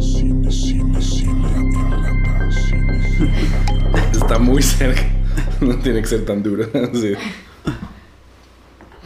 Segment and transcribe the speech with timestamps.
[0.00, 2.50] Cine, cine, cine en lata.
[2.50, 3.50] Cine, cine
[3.90, 4.10] lata.
[4.12, 5.02] Está muy cerca.
[5.60, 6.66] No tiene que ser tan duro.
[6.94, 7.14] Sí.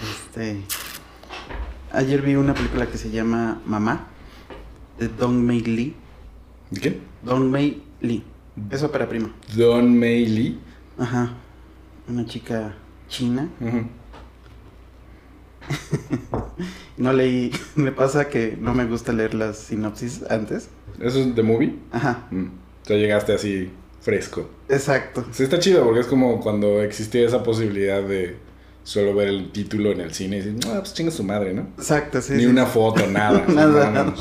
[0.00, 0.62] Este.
[1.92, 4.06] Ayer vi una película que se llama Mamá,
[4.98, 5.94] de Dong Mei Lee.
[6.70, 7.00] ¿De qué?
[7.22, 8.22] Dong Mei Lee.
[8.70, 9.30] Es ópera prima.
[9.56, 10.58] Don Mei Lee.
[10.98, 11.34] Ajá.
[12.08, 12.74] Una chica
[13.08, 13.48] china.
[16.98, 17.52] No leí.
[17.76, 20.68] Me pasa que no me gusta leer las sinopsis antes.
[21.00, 21.76] ¿Eso es de movie?
[21.92, 22.26] Ajá.
[22.30, 22.46] Mm.
[22.82, 23.70] O sea, llegaste así
[24.00, 24.48] fresco.
[24.68, 25.24] Exacto.
[25.30, 28.36] Sí, está chido porque es como cuando existía esa posibilidad de
[28.82, 31.68] solo ver el título en el cine y decir, no, pues chinga su madre, ¿no?
[31.76, 32.32] Exacto, sí.
[32.32, 32.46] Ni sí.
[32.46, 33.44] una foto, nada.
[33.46, 34.14] Nada.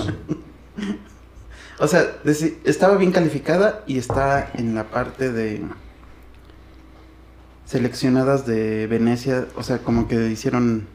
[1.80, 2.18] O sea,
[2.64, 5.62] estaba bien calificada y está en la parte de
[7.66, 10.88] seleccionadas de Venecia, o sea, como que hicieron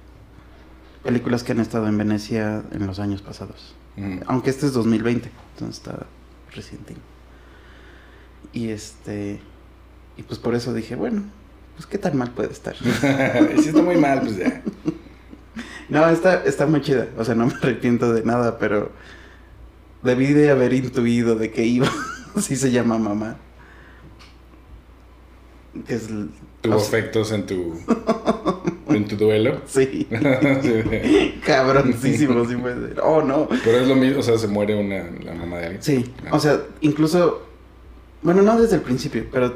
[1.02, 3.74] películas que han estado en Venecia en los años pasados.
[3.96, 4.18] Mm.
[4.26, 6.06] Aunque este es 2020, entonces está
[6.54, 6.96] reciente.
[8.52, 9.40] Y este
[10.16, 11.22] y pues por eso dije, bueno,
[11.76, 12.76] pues qué tan mal puede estar.
[12.76, 14.62] si está muy mal, pues ya.
[15.88, 17.08] No, está, está muy chida.
[17.18, 18.92] O sea, no me arrepiento de nada, pero
[20.02, 21.88] debí de haber intuido de que iba.
[22.36, 23.36] Así se llama mamá.
[25.86, 26.08] Que es.
[26.08, 27.74] el- Tuvo o sea, efectos en tu,
[28.94, 29.60] en tu duelo.
[29.66, 30.06] Sí.
[30.62, 31.40] Sí.
[31.46, 33.00] Cabroncísimo, sí puede ser.
[33.02, 33.48] Oh, no.
[33.64, 35.82] Pero es lo mismo, o sea, se muere una, la mamá de alguien.
[35.82, 36.12] Sí.
[36.26, 36.30] Ah.
[36.32, 37.42] O sea, incluso.
[38.22, 39.54] Bueno, no desde el principio, pero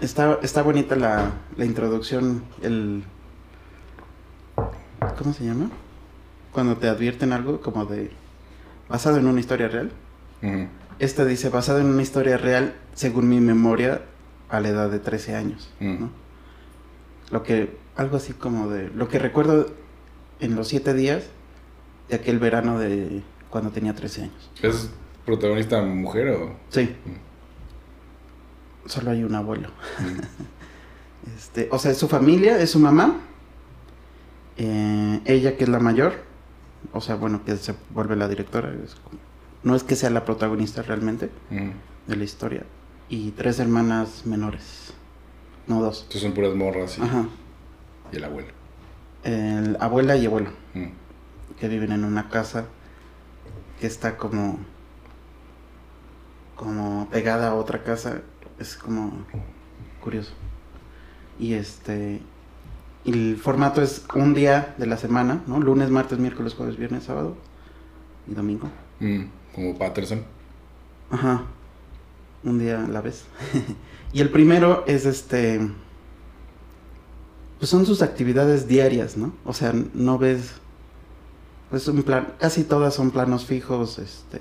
[0.00, 2.42] está, está bonita la, la introducción.
[2.62, 3.04] El.
[5.18, 5.70] ¿Cómo se llama?
[6.52, 8.10] Cuando te advierten algo como de.
[8.88, 9.92] basado en una historia real.
[10.42, 10.66] Ujú.
[10.98, 14.02] Esta dice, basado en una historia real, según mi memoria,
[14.48, 16.00] a la edad de 13 años, Mm.
[16.00, 16.10] ¿no?
[17.30, 19.66] Lo que, algo así como de, lo que recuerdo
[20.40, 21.24] en los siete días
[22.08, 24.50] de aquel verano de cuando tenía 13 años.
[24.62, 24.88] ¿Es
[25.26, 26.56] protagonista mujer o...?
[26.70, 26.94] Sí.
[28.86, 29.68] Solo hay un abuelo.
[29.98, 30.20] Mm.
[31.36, 33.16] Este, o sea, es su familia, es su mamá,
[34.56, 36.14] eh, ella que es la mayor,
[36.92, 39.18] o sea, bueno, que se vuelve la directora, es como-
[39.62, 41.70] no es que sea la protagonista realmente, Ujú.
[42.06, 42.62] de la historia.
[43.10, 44.92] Y tres hermanas menores.
[45.66, 45.98] No, dos.
[46.04, 47.26] Entonces son puras morras Ajá.
[48.12, 48.48] Y el abuelo.
[49.24, 50.50] El abuela y abuelo.
[50.74, 50.86] Mm.
[51.58, 52.66] Que viven en una casa
[53.80, 54.58] que está como.
[56.56, 58.22] como pegada a otra casa.
[58.58, 59.26] Es como.
[60.02, 60.32] curioso.
[61.38, 62.20] Y este.
[63.04, 65.60] Y el formato es un día de la semana, ¿no?
[65.60, 67.36] Lunes, martes, miércoles, jueves, viernes, sábado
[68.26, 68.68] y domingo.
[69.00, 69.24] Mm.
[69.54, 70.22] Como Patterson.
[71.10, 71.42] Ajá.
[72.44, 73.24] Un día a la vez.
[74.12, 75.60] y el primero es este.
[77.58, 79.32] Pues son sus actividades diarias, ¿no?
[79.44, 80.52] O sea, no ves.
[81.72, 82.34] Es un plan.
[82.38, 84.40] Casi todas son planos fijos, este.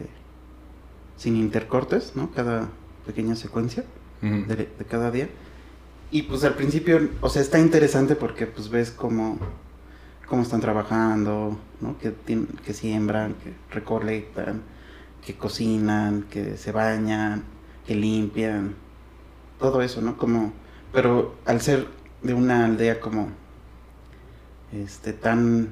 [1.18, 2.32] Sin intercortes, ¿no?
[2.32, 2.70] Cada
[3.06, 3.86] pequeña secuencia
[4.22, 5.30] de, de cada día.
[6.10, 9.38] Y pues al principio, o sea, está interesante porque pues ves cómo,
[10.28, 11.98] cómo están trabajando, ¿no?
[11.98, 12.14] Que,
[12.66, 14.62] que siembran, que recolectan,
[15.26, 17.44] que cocinan, que se bañan,
[17.86, 18.76] que limpian,
[19.60, 20.18] todo eso, ¿no?
[20.18, 20.54] Como,
[20.94, 21.88] pero al ser
[22.22, 23.30] de una aldea como,
[24.74, 25.70] este, tan,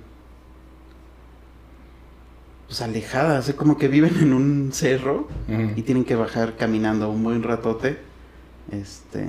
[2.67, 5.27] pues alejada, así como que viven en un cerro
[5.75, 7.97] y tienen que bajar caminando un buen ratote,
[8.71, 9.27] este,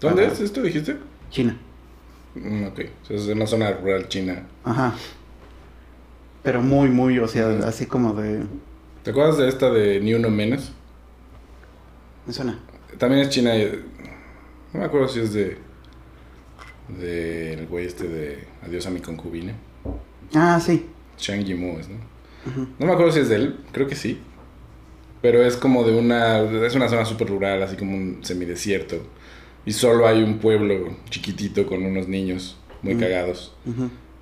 [0.00, 0.96] ¿Dónde es esto, dijiste?
[1.30, 1.56] China.
[2.34, 2.80] Mm, ok.
[3.10, 4.46] Es una zona rural china.
[4.64, 4.94] Ajá.
[6.42, 8.44] Pero muy, muy, o sea, así como de...
[9.02, 10.72] ¿Te acuerdas de esta de Ni Uno Menos?
[12.26, 12.58] Me suena.
[12.98, 13.52] También es china.
[14.72, 15.58] No me acuerdo si es de.
[16.98, 19.54] De el güey este de Adiós a mi concubina.
[20.34, 20.86] Ah, sí.
[21.18, 21.96] Shang Yimou es, ¿no?
[22.78, 24.20] No me acuerdo si es de él, creo que sí.
[25.20, 26.40] Pero es como de una.
[26.40, 29.02] Es una zona súper rural, así como un semidesierto.
[29.66, 33.54] Y solo hay un pueblo chiquitito con unos niños muy cagados.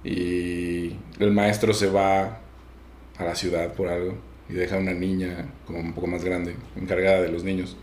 [0.02, 2.40] Y el maestro se va
[3.16, 4.14] a la ciudad por algo
[4.48, 7.76] y deja a una niña como un poco más grande, encargada de los niños.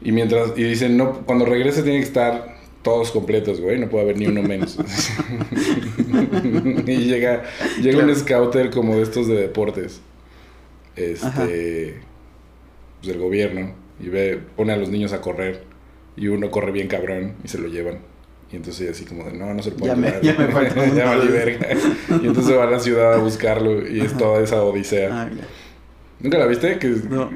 [0.00, 2.51] Y mientras, y dicen, no, cuando regrese tiene que estar
[2.82, 4.76] todos completos, güey, no puede haber ni uno menos.
[6.86, 7.42] y llega,
[7.80, 8.14] llega un Claro.
[8.16, 10.00] scouter como de estos de deportes,
[11.22, 11.44] Ajá.
[11.44, 12.00] este,
[13.00, 15.62] pues del gobierno, y ve, pone a los niños a correr,
[16.16, 17.98] y uno corre bien cabrón, y se lo llevan.
[18.52, 20.22] Y entonces así como de, no, no se lo puede Ya me- llevar.
[20.22, 21.68] ya me faltó ya vale verga.
[22.22, 25.22] Y entonces va a la ciudad a buscarlo, y es toda esa odisea.
[25.22, 25.30] Ah.
[26.20, 26.78] ¿Nunca la viste?
[26.78, 27.30] Que No.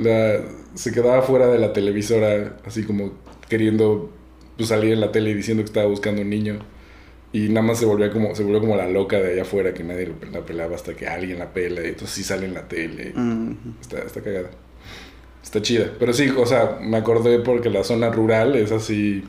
[0.00, 0.40] la,
[0.74, 3.12] se quedaba fuera de la televisora, así como
[3.48, 4.12] queriendo
[4.58, 6.58] pues, salir en la tele diciendo que estaba buscando un niño.
[7.32, 9.84] Y nada más se volvía como, se volvió como la loca de allá afuera que
[9.84, 11.82] nadie la pelaba hasta que alguien la pela.
[11.82, 13.14] Y entonces sí sale en la tele.
[13.80, 14.50] Está, está cagada.
[15.42, 15.92] Está chida.
[15.98, 19.24] Pero sí, o sea, me acordé porque la zona rural es así.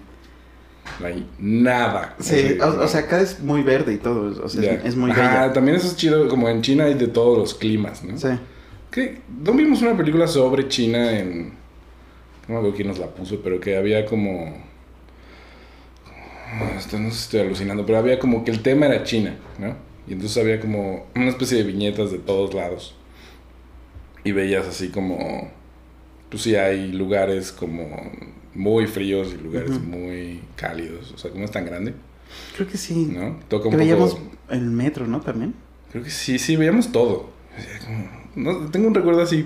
[1.00, 2.16] No hay nada.
[2.20, 5.12] Sí, Así, o, o sea, acá es muy verde y todo, o sea, es muy
[5.12, 5.54] Ajá, bella.
[5.54, 8.18] también eso es chido, como en China hay de todos los climas, ¿no?
[8.18, 8.30] Sí.
[8.90, 9.22] ¿Qué?
[9.44, 11.50] ¿No vimos una película sobre China en...
[12.48, 14.69] No me acuerdo quién nos la puso, pero que había como...
[16.52, 19.36] Ah, esto no sé si estoy alucinando, pero había como que el tema era China,
[19.60, 19.76] ¿no?
[20.08, 22.96] Y entonces había como una especie de viñetas de todos lados.
[24.24, 25.52] Y veías así como...
[26.30, 27.88] Pues sí, hay lugares como
[28.56, 31.12] muy fríos y lugares muy cálidos.
[31.14, 31.94] O sea, como es tan grande,
[32.56, 33.06] Creo que sí.
[33.12, 33.40] ¿no?
[33.48, 33.78] Toca un Que poco...
[33.78, 34.18] veíamos
[34.50, 35.20] el metro, ¿no?
[35.22, 35.54] También.
[35.92, 37.30] Creo que sí, sí, veíamos todo.
[37.58, 39.46] O sea, como- no, tengo un recuerdo así...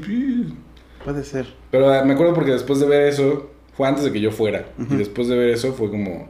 [1.04, 1.48] Puede ser.
[1.72, 4.70] Pero ah, me acuerdo porque después de ver eso, fue antes de que yo fuera.
[4.90, 6.28] Y después de ver eso fue como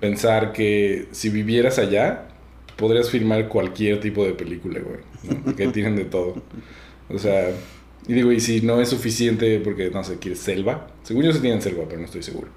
[0.00, 2.28] pensar que si vivieras allá,
[2.76, 5.00] podrías filmar cualquier tipo de película, güey.
[5.44, 5.54] ¿no?
[5.56, 6.42] Que tienen de todo.
[7.08, 7.50] O sea,
[8.06, 10.88] y digo, y si no es suficiente porque, no sé, quieres selva.
[11.02, 12.48] Según yo sí tienen selva, pero no estoy seguro.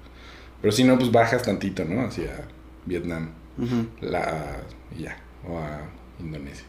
[0.60, 2.06] Pero si no, pues bajas tantito, ¿no?
[2.06, 2.48] Hacia
[2.86, 3.30] Vietnam.
[3.58, 3.86] Ujú.
[4.00, 4.62] La,
[4.96, 5.18] y ya.
[5.46, 5.82] O a
[6.18, 6.64] Indonesia.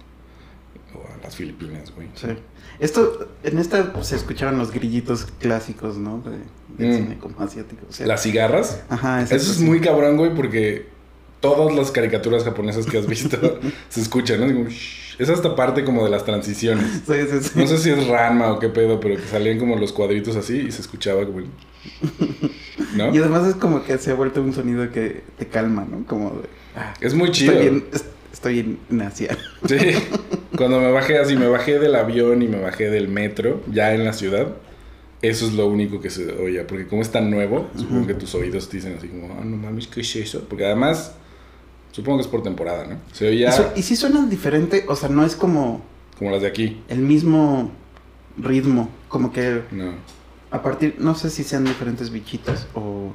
[0.94, 2.10] O a las Filipinas, güey.
[2.16, 2.28] Sí.
[2.80, 6.22] Esto, en esta se escuchaban los grillitos clásicos, ¿no?
[6.22, 6.98] De, del Mm.
[7.04, 7.86] cine como asiático.
[7.90, 8.82] o sea, Las cigarras.
[8.90, 10.88] Ajá, Eso es muy cabrón, güey, porque
[11.40, 13.38] todas las caricaturas japonesas que has visto
[13.90, 14.68] se escuchan, ¿no?
[15.18, 16.86] Es hasta parte como de las transiciones.
[17.08, 17.50] Sí, sí, sí.
[17.56, 20.58] No sé si es Ranma o qué pedo, pero que salían como los cuadritos así
[20.68, 21.46] y se escuchaba como el...
[22.98, 23.14] ¿No?
[23.14, 26.06] Y además es como que se ha vuelto un sonido que te calma, ¿no?
[26.06, 26.50] Como de...
[26.76, 27.54] ah, Es muy chido.
[27.54, 29.38] estoy, en, es- estoy en Asia.
[29.68, 29.78] Sí.
[30.58, 34.04] Cuando me bajé así, me bajé del avión y me bajé del metro, ya en
[34.04, 34.56] la ciudad,
[35.22, 36.64] eso es lo único que se oye.
[36.64, 39.58] Porque como es tan nuevo, supongo que tus oídos te dicen así como, ah, no
[39.58, 40.46] mames, ¿qué es eso?
[40.48, 41.14] Porque además,
[41.92, 42.98] supongo que es por temporada, ¿no?
[43.12, 45.82] Se oía Y, sí suenan diferente, o sea, no es como
[46.18, 46.82] como las de aquí.
[46.88, 47.72] el mismo
[48.38, 49.94] ritmo, como que No.
[50.52, 53.14] a partir, no sé si sean diferentes bichitos o,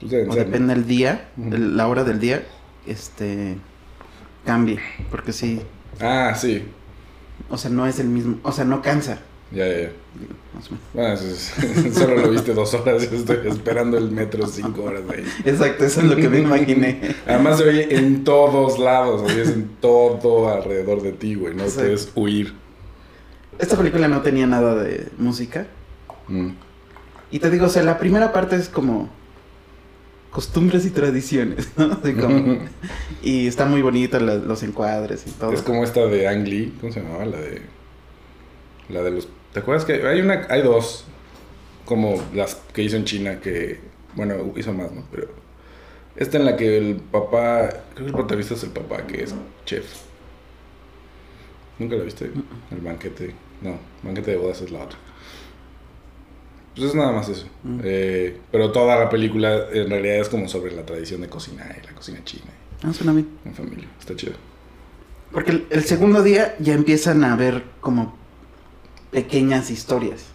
[0.00, 2.44] Pues deben o depende del día, la hora del día,
[2.86, 3.56] este,
[4.44, 4.78] cambie,
[5.10, 5.60] porque sí,
[6.00, 6.64] Ah, sí.
[7.50, 9.18] o sea, no es el mismo, o sea, no cansa.
[9.50, 9.90] Ya, ya, ya.
[10.92, 13.02] Bueno, eso es- solo lo viste dos horas.
[13.10, 15.24] Yo estoy esperando el metro cinco horas de ahí.
[15.44, 17.14] Exacto, eso es lo que me imaginé.
[17.26, 19.22] Además se oye en todos lados.
[19.22, 21.54] Oye, es en todo alrededor de ti, güey.
[21.54, 21.82] No Exacto.
[21.84, 22.54] puedes huir.
[23.58, 25.66] Esta película no tenía nada de música.
[26.28, 26.50] Mm.
[27.30, 29.08] Y te digo, o sea, la primera parte es como
[30.30, 31.98] costumbres y tradiciones, ¿no?
[32.02, 32.58] Así como-
[33.22, 35.52] y está muy bonita la- los encuadres y todo.
[35.52, 36.74] Es como esta de Ang Lee.
[36.80, 37.24] ¿Cómo se llamaba?
[37.24, 37.62] La de.
[38.88, 39.28] La de los.
[39.52, 40.46] ¿Te acuerdas que hay una.
[40.50, 41.04] Hay dos.
[41.84, 43.80] Como las que hizo en China que.
[44.14, 45.02] Bueno, hizo más, ¿no?
[45.10, 45.28] Pero.
[46.16, 47.68] Esta en la que el papá.
[47.94, 49.34] Creo que el protagonista es el papá, que es
[49.64, 49.84] chef.
[51.78, 52.30] ¿Nunca la viste?
[52.70, 53.34] El banquete.
[53.62, 54.98] No, banquete de bodas es la otra.
[56.78, 57.46] Pues es nada más eso.
[57.64, 57.80] Mm.
[57.84, 61.86] Eh, pero toda la película en realidad es como sobre la tradición de cocinar y
[61.86, 62.44] la cocina china
[62.82, 63.28] Ah, suena bien.
[63.44, 63.88] en familia.
[63.98, 64.34] Está chido.
[65.32, 68.16] Porque el, el segundo día ya empiezan a ver como
[69.10, 70.26] pequeñas historias.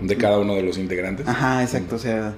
[0.00, 1.26] De cada uno de los integrantes.
[1.26, 1.96] Ajá, exacto.
[1.96, 2.34] O sea,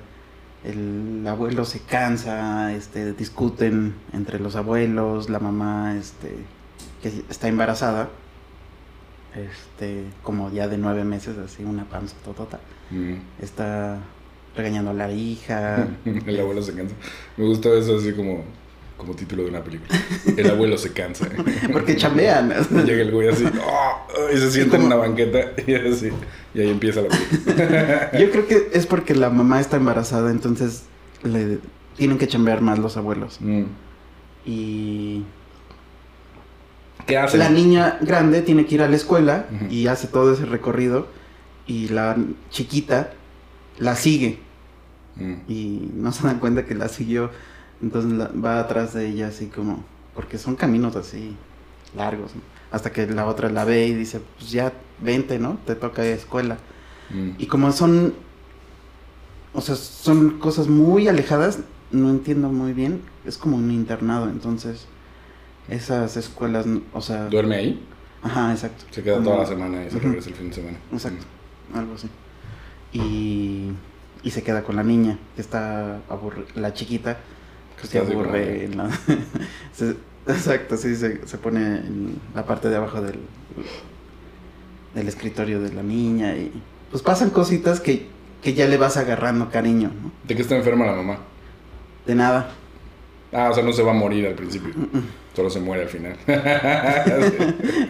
[0.64, 6.34] el abuelo se cansa, este, discuten entre los abuelos, la mamá, este,
[7.02, 8.08] que está embarazada,
[9.36, 13.14] este, como ya de nueve meses, así una panza totota, Mm.
[13.42, 13.98] está
[14.56, 15.88] regañando a la hija.
[16.04, 16.94] El abuelo se cansa.
[17.36, 18.44] Me gusta eso así como,
[18.96, 19.98] como título de una película.
[20.36, 21.28] El abuelo se cansa.
[21.72, 22.52] Porque chambean.
[22.86, 24.06] Llega el güey así ¡ah!
[24.32, 26.10] y se sienta en una banqueta y así.
[26.54, 28.10] Y ahí empieza la película.
[28.18, 30.84] Yo creo que es porque la mamá está embarazada, entonces
[31.24, 31.58] le
[31.96, 33.38] tienen que chambear más los abuelos.
[33.40, 33.64] Mm.
[34.46, 35.24] Y
[37.06, 37.40] ¿Qué hacen?
[37.40, 41.06] la niña grande tiene que ir a la escuela y hace todo ese recorrido
[41.66, 42.16] y la
[42.50, 43.12] chiquita
[43.78, 44.38] la sigue
[45.18, 45.34] Mm.
[45.48, 47.30] y no se dan cuenta que la siguió,
[47.82, 49.82] entonces la- va atrás de ella así como,
[50.14, 51.34] porque son caminos así
[51.96, 52.42] largos, ¿no?
[52.70, 55.58] hasta que la otra la ve y dice, pues ya vente, ¿no?
[55.64, 56.58] Te toca ir a escuela.
[57.08, 57.30] Mm.
[57.38, 58.12] Y como son,
[59.54, 61.60] o sea, son cosas muy alejadas,
[61.90, 64.86] no entiendo muy bien, es como un internado, entonces
[65.68, 67.86] esas escuelas, o sea, ¿Duerme ahí?
[68.22, 68.84] ajá, exacto.
[68.90, 70.78] Se queda toda la semana y se regresa el fin de semana.
[70.92, 71.24] Exacto,
[71.74, 72.08] algo así.
[72.92, 73.70] Y,
[74.22, 77.18] y se queda con la niña, que está aburrida, la chiquita,
[77.80, 78.90] que se como- aburre en la...
[79.72, 79.96] se-
[80.26, 83.18] exacto, sí, se, se pone en la parte de abajo del,
[84.94, 86.52] del escritorio de la niña y
[86.90, 88.06] pues pasan cositas que,
[88.42, 90.10] que ya le vas agarrando cariño, ¿no?
[90.26, 91.18] ¿De qué está enferma la mamá?
[92.06, 92.50] De nada.
[93.32, 94.72] Ah, o sea, no se va a morir al principio.
[95.36, 96.16] Solo se muere al final.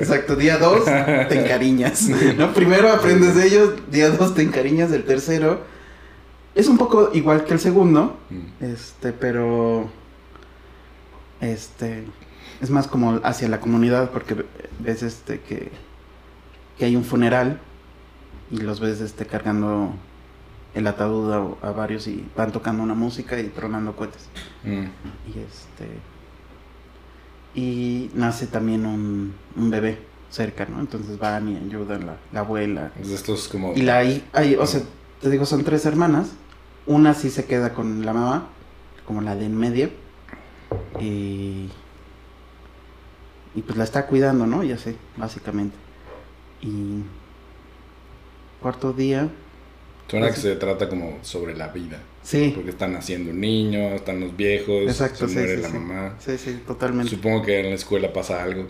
[0.00, 2.08] Exacto, día dos te encariñas.
[2.36, 2.52] ¿no?
[2.52, 5.60] Primero aprendes de ellos, día dos te encariñas del tercero.
[6.56, 8.64] Es un poco igual que el segundo, Mm.
[8.64, 9.88] este, pero
[11.40, 12.04] este
[12.60, 14.44] es más como hacia la comunidad porque
[14.80, 15.70] ves este que,
[16.78, 17.60] que hay un funeral
[18.50, 19.94] y los ves este cargando
[20.74, 24.26] el ataúd a, a varios y van tocando una música y tronando cohetes.
[24.64, 24.86] Mm.
[25.28, 26.15] Y este.
[27.56, 29.98] Y nace también un, un bebé
[30.30, 30.78] cerca, ¿no?
[30.78, 32.92] Entonces van y ayudan la, la abuela.
[33.02, 33.72] Estos como...
[33.74, 34.82] Y la hi- hay, o sea,
[35.22, 36.28] te digo, son tres hermanas.
[36.84, 38.48] Una sí se queda con la mamá,
[39.06, 39.90] como la de en medio.
[41.00, 41.68] Y.
[43.54, 44.62] Y pues la está cuidando, ¿no?
[44.62, 45.74] Ya sé, básicamente.
[46.60, 47.00] Y.
[48.60, 49.28] Cuarto día.
[50.08, 52.00] Suena que Pues- se trata como sobre la vida.
[52.26, 55.68] Sí, Porque están naciendo un niño, están los viejos, exacto, se sí, muere sí, la
[55.68, 56.14] mamá.
[56.18, 57.10] Sí, sí, totalmente.
[57.14, 58.66] Supongo que en la escuela pasa algo.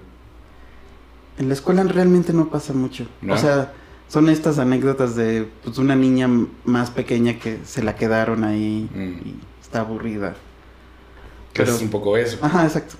[1.38, 3.06] En la escuela realmente no pasa mucho.
[3.22, 3.32] ¿No?
[3.32, 3.72] O sea,
[4.08, 6.28] son estas anécdotas de pues, una niña
[6.66, 9.26] más pequeña que se la quedaron ahí Mm.
[9.26, 10.34] y está aburrida.
[11.54, 12.36] Que Pero- es un poco eso.
[12.42, 12.96] Ajá, exacto.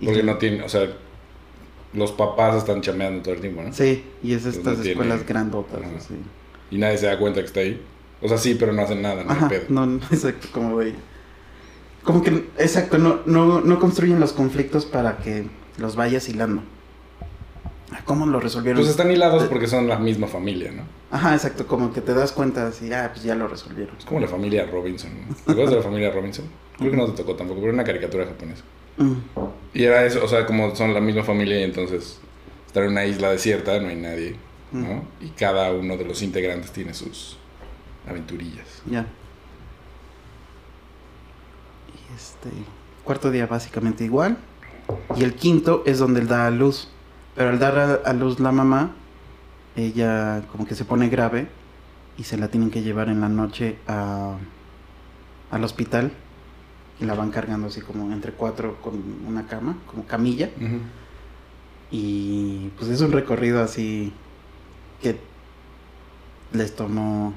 [0.00, 0.88] Y- Porque no tiene, o sea,
[1.92, 3.74] los papás están chameando todo el tiempo, ¿no?
[3.74, 5.80] Sí, y es estas no tiene- escuelas grandotas.
[5.98, 6.14] Así.
[6.70, 7.78] Y nadie se da cuenta que está ahí.
[8.20, 9.64] O sea, sí, pero no hacen nada, no hay Ajá, pedo.
[9.68, 10.94] no, no, exacto, como de...
[12.02, 15.46] Como que, exacto, no, no, no construyen los conflictos para que
[15.76, 16.62] los vayas hilando.
[18.04, 18.80] ¿Cómo lo resolvieron?
[18.80, 20.82] Pues están hilados porque son la misma familia, ¿no?
[21.10, 23.96] Ajá, exacto, como que te das cuenta así, ah, pues ya lo resolvieron.
[23.96, 25.34] Es como la familia Robinson, ¿no?
[25.34, 26.44] ¿Te acuerdas de la familia Robinson?
[26.78, 28.62] Creo que no te tocó tampoco, pero era una caricatura japonesa.
[28.98, 29.12] Mm,
[29.74, 32.18] Y era eso, o sea, como son la misma familia y entonces
[32.66, 34.36] están en una isla desierta, no hay nadie,
[34.72, 35.04] ¿no?
[35.20, 37.37] Y cada uno de los integrantes tiene sus
[38.08, 38.82] aventurillas.
[38.86, 39.06] Ya.
[41.88, 42.50] Y este.
[43.04, 44.36] Cuarto día básicamente igual.
[45.16, 46.88] Y el quinto es donde él da a luz.
[47.34, 48.92] Pero al dar a, a luz la mamá,
[49.76, 51.48] ella como que se pone grave
[52.16, 54.36] y se la tienen que llevar en la noche a,
[55.50, 56.12] al hospital.
[57.00, 60.50] Y la van cargando así como entre cuatro con una cama, como camilla.
[61.90, 64.12] Y pues es un recorrido así
[65.00, 65.18] que
[66.52, 67.32] les tomó...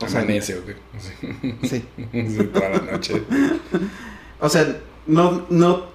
[0.00, 0.76] o sea, Amanece, ¿o qué?
[0.98, 1.54] Sí.
[2.02, 2.44] Sí.
[2.52, 3.22] Toda la noche.
[4.40, 4.76] O sea,
[5.06, 5.86] no, no,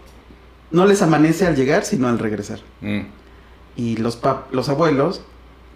[0.72, 2.60] no les amanece al llegar, sino al regresar.
[2.82, 3.02] Mm.
[3.76, 5.22] Y los, pap- los abuelos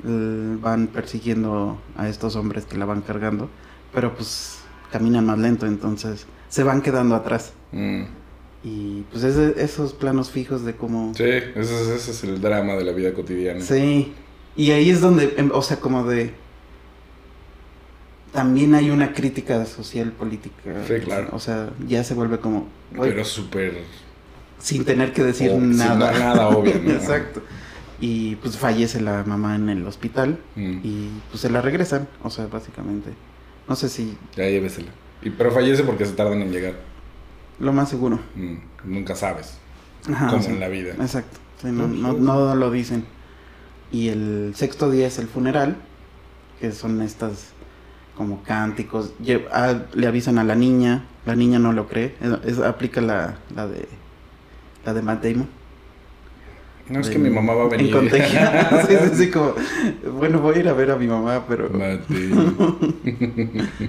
[0.04, 3.50] eh, van persiguiendo a estos hombres que la van cargando,
[3.94, 4.58] pero pues
[4.92, 7.54] caminan más lento, entonces se van quedando atrás.
[7.72, 8.04] Mm.
[8.64, 11.14] Y pues es esos planos fijos de cómo...
[11.16, 13.62] Sí, ese es, ese es el drama de la vida cotidiana.
[13.62, 14.12] Sí.
[14.56, 16.34] Y ahí es donde, em, o sea, como de...
[18.36, 20.56] También hay una crítica social política.
[20.88, 21.30] Sí, claro.
[21.32, 22.68] O sea, ya se vuelve como...
[23.00, 23.80] Pero súper...
[24.60, 26.12] sin tener que decir Oh, sin nada.
[26.12, 26.92] na- nada obvio, ¿no?
[26.92, 27.42] Exacto.
[28.00, 30.80] Y pues fallece la mamá en el hospital Mm.
[30.84, 33.10] y pues se la regresan, o sea, básicamente.
[33.70, 34.92] No sé si Ya llévesela.
[35.22, 36.74] Y, pero fallece porque se tardan en llegar.
[37.60, 38.20] lo más seguro.
[38.36, 38.56] Mm.
[38.84, 39.58] Nunca sabes.
[40.12, 40.50] Ajá, como sí.
[40.52, 40.94] en la vida.
[41.00, 41.40] Exacto.
[41.62, 43.06] Sí, no, no, no lo dicen.
[43.94, 45.78] Y el sexto día es el funeral,
[46.60, 47.54] que son estas
[48.16, 49.14] como cánticos.
[49.52, 52.16] Ah, le avisan a la niña, la niña no lo cree.
[52.22, 53.88] Es- es- aplica la, la de
[54.86, 55.48] la de Matt Damon.
[56.88, 57.96] No es que mi mamá va a venir.
[57.96, 58.10] En
[58.88, 59.54] sí, sí, sí, como,
[60.20, 61.68] bueno, voy a ir a ver a mi mamá, pero...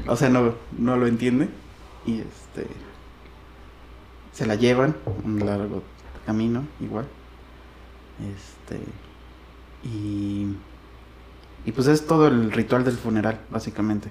[0.06, 1.49] O sea, no, no lo entiende.
[2.06, 2.66] Y este.
[4.33, 5.83] Se la llevan un largo
[6.25, 7.04] camino, igual.
[8.21, 8.80] Este.
[9.85, 10.56] Y.
[11.66, 14.08] Y pues es todo el ritual del funeral, básicamente.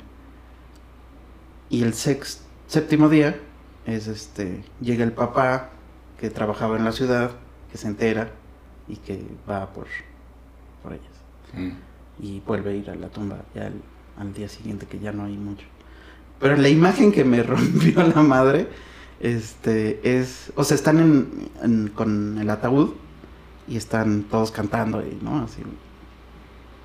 [1.69, 3.39] Y el séptimo día
[3.85, 4.63] es este.
[4.81, 5.69] Llega el papá
[6.19, 7.31] que trabajaba en la ciudad,
[7.71, 8.29] que se entera
[8.87, 9.87] y que va por,
[10.83, 11.05] por ellas
[11.53, 11.71] Mm.
[12.21, 13.73] y vuelve a ir a la tumba ya al,
[14.19, 15.65] al día siguiente que ya no hay mucho.
[16.39, 18.67] Pero la imagen que me rompió la madre,
[19.21, 22.91] este, es, o sea, están en, en- con el ataúd
[23.67, 25.43] y están todos cantando y, ¿no?
[25.43, 25.61] Así.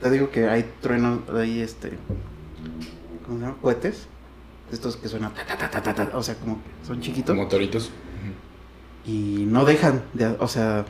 [0.01, 1.93] Te digo que hay truenos, hay este,
[3.27, 3.57] ¿cómo se llama?
[3.61, 4.07] Cohetes,
[4.73, 7.35] estos que suenan, ta, ta, ta, ta, ta, ta, o sea, como que son chiquitos
[7.37, 7.91] Como toritos.
[9.05, 10.87] y no dejan de, o sea,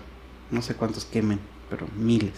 [0.50, 2.35] no sé cuántos quemen, pero miles.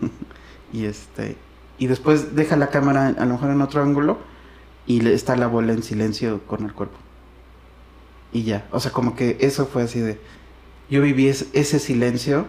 [0.72, 1.36] y este,
[1.78, 4.18] y después deja la cámara a lo mejor en otro ángulo
[4.86, 6.98] y está la bola en silencio con el cuerpo.
[8.32, 10.20] Y ya, o sea, como que eso fue así de
[10.90, 12.46] yo viví es- ese silencio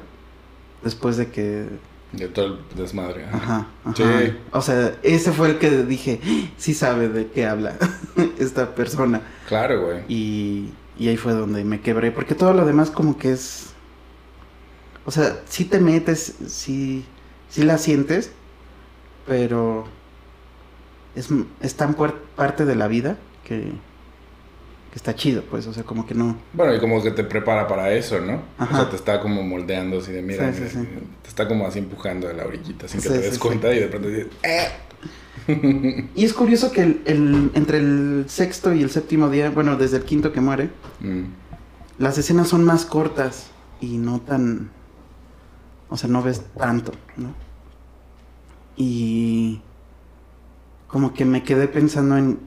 [0.83, 1.67] después de que
[2.13, 3.25] De todo el desmadre.
[3.31, 3.67] ajá.
[3.95, 4.03] Sí.
[4.51, 6.19] O sea, ese fue el que dije,
[6.57, 7.77] sí sabe de qué habla
[8.39, 9.21] esta persona.
[9.47, 10.03] Claro, güey.
[10.09, 13.67] Y, y ahí fue donde me quebré, porque todo lo demás como que es...
[15.05, 17.05] O sea, sí te metes, sí,
[17.49, 18.31] sí la sientes,
[19.25, 19.85] pero
[21.15, 21.29] es,
[21.61, 21.95] es tan
[22.35, 23.71] parte de la vida que,
[24.91, 26.35] que está chido, pues, o sea, como que no...
[26.53, 28.41] Bueno, y como que te prepara para eso, ¿no?
[28.57, 28.73] Ajá.
[28.73, 30.99] O sea, te está como moldeando así de, mira, Sí, sí, mira, sí.
[31.23, 33.87] te está como así empujando de la orillita sin que te des cuenta y de
[33.87, 34.67] pronto dices, ¡eh!
[36.15, 39.97] Y es curioso que el, el- entre el sexto y el séptimo día, bueno, desde
[39.97, 40.69] el quinto que muere,
[40.99, 41.23] Mm.
[41.97, 43.47] las escenas son más cortas
[43.79, 44.69] y no tan...
[45.89, 47.33] O sea, no ves tanto, ¿no?
[48.77, 49.61] Y
[50.87, 52.39] como que me quedé pensando en...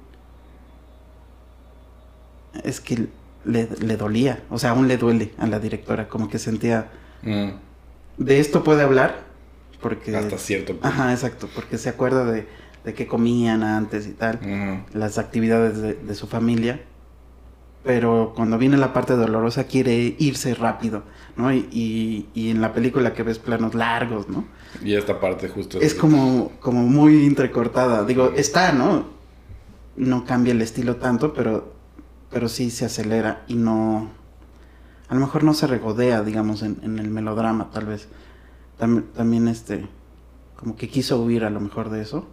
[2.63, 3.09] Es que
[3.45, 6.91] le, le dolía, o sea, aún le duele a la directora, como que sentía...
[7.23, 7.51] Mm.
[8.17, 9.25] De esto puede hablar,
[9.81, 10.17] porque...
[10.17, 10.87] Hasta cierto punto.
[10.87, 12.47] Ajá, exacto, porque se acuerda de,
[12.85, 14.99] de qué comían antes y tal Ujú.
[14.99, 16.81] las actividades de, de su familia,
[17.83, 21.03] pero cuando viene la parte dolorosa quiere irse rápido,
[21.37, 21.53] ¿no?
[21.53, 24.47] Y, y- y en la película que ves planos largos, ¿no?
[24.83, 28.05] Y esta parte justo Es como, como muy entrecortada.
[28.05, 29.07] Digo, está, ¿no?
[29.97, 31.74] No cambia el estilo tanto, pero,
[32.35, 34.11] pero sí se acelera y no...
[35.09, 38.09] A lo mejor no se regodea, digamos, en, en el melodrama, tal vez.
[38.79, 39.87] Tam- también, este,
[40.57, 42.27] como que quiso huir a lo mejor de eso.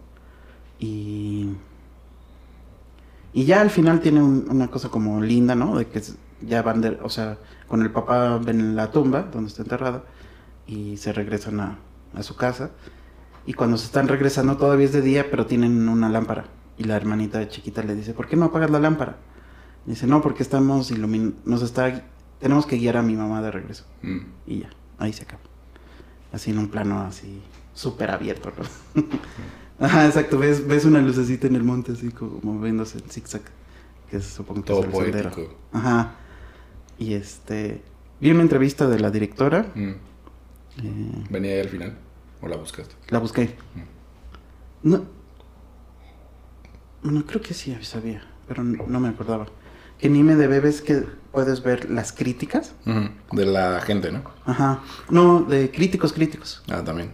[0.78, 1.50] Y...
[3.32, 5.78] Y ya al final tiene un- una cosa como linda, ¿no?
[5.78, 6.02] De que
[6.42, 6.98] ya van de...
[7.02, 10.02] O sea, con el papá ven la tumba donde está enterrada
[10.66, 11.78] y se regresan a,
[12.14, 12.70] a su casa.
[13.46, 16.46] Y cuando se están regresando todavía es de día, pero tienen una lámpara.
[16.78, 19.16] Y la hermanita chiquita le dice, ¿por qué no apagas la lámpara?
[19.86, 21.36] Dice, no, porque estamos ilumin...
[21.44, 22.04] Nos está...
[22.40, 23.84] Tenemos que guiar a mi mamá de regreso.
[24.02, 24.18] Mm.
[24.46, 25.42] Y ya, ahí se acaba.
[26.32, 27.40] Así en un plano así
[27.74, 29.04] súper abierto, ¿no?
[29.86, 30.38] Ajá, exacto.
[30.38, 33.42] Ves, ves una lucecita en el monte así como moviéndose en zigzag.
[34.10, 35.56] Que es, supongo que Todo es el sendero.
[35.72, 36.14] Ajá.
[36.98, 37.82] Y este...
[38.20, 39.66] Vi una entrevista de la directora.
[39.74, 39.90] Mm.
[40.82, 41.98] eh, ¿Venía ahí al final?
[42.40, 42.94] ¿O la buscaste?
[43.08, 43.56] la busqué.
[44.82, 45.04] No.
[47.02, 49.46] No, creo que sí sabía, pero no, no me acordaba.
[50.02, 52.74] En IMDB ves que puedes ver las críticas.
[53.30, 54.22] De la gente, ¿no?
[54.44, 54.80] Ajá.
[55.08, 56.60] No, de críticos, críticos.
[56.68, 57.12] Ah, también.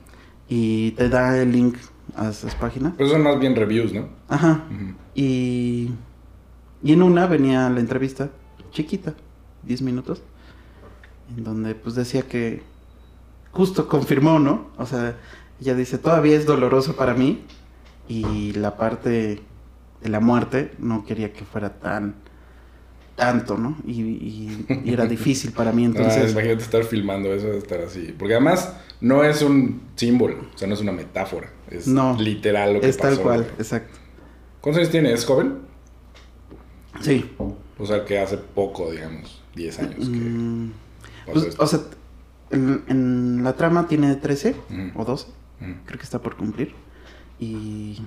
[0.49, 1.77] Y te da el link
[2.17, 2.95] a esas páginas.
[2.97, 4.09] Pero son más bien reviews, ¿no?
[4.29, 4.65] Ajá.
[5.15, 5.91] Y,
[6.83, 8.31] y en una venía la entrevista,
[8.71, 9.15] chiquita,
[9.65, 10.23] 10 minutos,
[11.37, 12.63] en donde pues decía que
[13.53, 14.69] justo confirmó, ¿no?
[14.79, 15.19] O sea,
[15.61, 17.45] ella dice, todavía es doloroso para mí
[18.09, 19.43] y la parte
[20.01, 22.15] de la muerte no quería que fuera tan
[23.19, 23.77] tanto, ¿no?
[23.87, 26.33] Y, y- y era difícil para mí, Ah, entonces...
[26.33, 28.15] imagínate estar filmando eso, estar así.
[28.19, 31.51] Porque además no es un símbolo, o sea, no es una metáfora.
[31.71, 33.53] Es No, literal lo que es tal pasó, cual, güey.
[33.59, 33.99] exacto.
[34.63, 35.13] ¿Cuántos años tiene?
[35.13, 35.59] ¿Es joven?
[37.01, 37.31] Sí.
[37.79, 40.73] O sea, que hace poco, digamos, 10 años que Mm,
[41.33, 41.81] pues, o sea,
[42.51, 45.01] en, en la trama tiene 13 Ujú.
[45.01, 45.27] o 12.
[45.61, 45.71] Ujú.
[45.87, 46.75] creo que está por cumplir.
[47.39, 48.01] Y.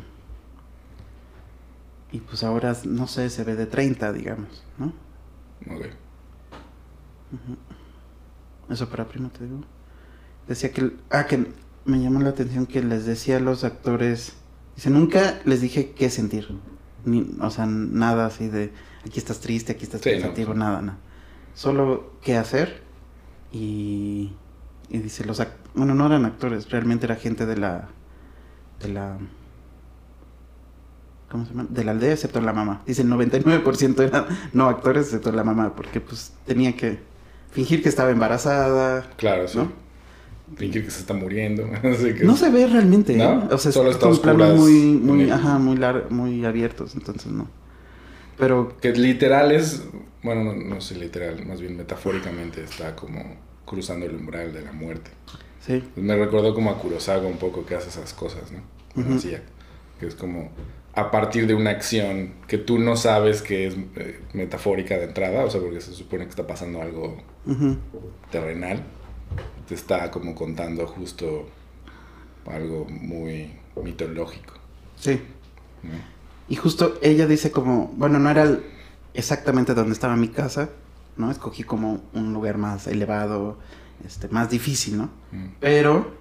[2.11, 4.87] Y pues ahora, no sé, se ve de 30, digamos, ¿no?
[5.73, 5.85] Ok.
[8.69, 9.61] Eso para primo, te digo.
[10.47, 10.91] Decía que.
[11.09, 11.47] Ah, que
[11.85, 14.33] me llamó la atención que les decía a los actores.
[14.75, 16.47] Dice, nunca les dije qué sentir.
[17.05, 18.73] Ni, o sea, nada así de.
[19.05, 20.97] Aquí estás triste, aquí estás Sí, no, pensativo, nada, nada.
[21.53, 22.83] Solo qué hacer.
[23.51, 24.33] Y.
[24.89, 25.41] Y dice, los
[25.73, 27.89] Bueno, no eran actores, realmente era gente de la.
[28.81, 29.17] De la.
[31.31, 31.67] ¿Cómo se llama?
[31.69, 32.81] De la aldea, excepto la mamá.
[32.85, 36.99] Dice, el 99% eran no actores, excepto la mamá, porque pues tenía que
[37.51, 39.09] fingir que estaba embarazada.
[39.17, 39.57] Claro, sí.
[39.57, 39.71] ¿No?
[40.57, 41.63] Fingir que se está muriendo.
[41.83, 43.17] Así que No se ve realmente, ¿eh?
[43.17, 43.47] ¿No?
[43.49, 46.93] O sea, Solo es está planos oscuras muy, muy, el- ajá, muy, lar- muy abiertos,
[46.95, 47.47] entonces no.
[48.37, 49.83] Pero, Que literal es,
[50.23, 53.23] bueno, no, no sé literal, más bien metafóricamente está como
[53.65, 55.11] cruzando el umbral de la muerte.
[55.65, 58.59] sí, Me recordó como a Kurosawa un poco que hace esas cosas, ¿no?
[58.95, 59.19] Bueno, Ujú.
[59.19, 59.43] hacía.
[59.99, 60.49] Que es como
[60.93, 65.45] a partir de una acción que tú no sabes que es eh, metafórica de entrada,
[65.45, 67.17] o sea, porque se supone que está pasando algo
[68.29, 68.83] terrenal,
[69.67, 71.47] te está como contando justo
[72.45, 74.55] algo muy mitológico.
[74.97, 75.21] sí.
[75.83, 76.21] ¿no?
[76.51, 78.59] Y justo ella dice como, bueno, no era
[79.13, 80.69] exactamente donde estaba mi casa,
[81.15, 81.31] ¿no?
[81.31, 83.57] Escogí como un lugar más elevado,
[84.05, 85.05] este, más difícil, ¿no?
[85.31, 85.45] Mm.
[85.61, 86.13] Pero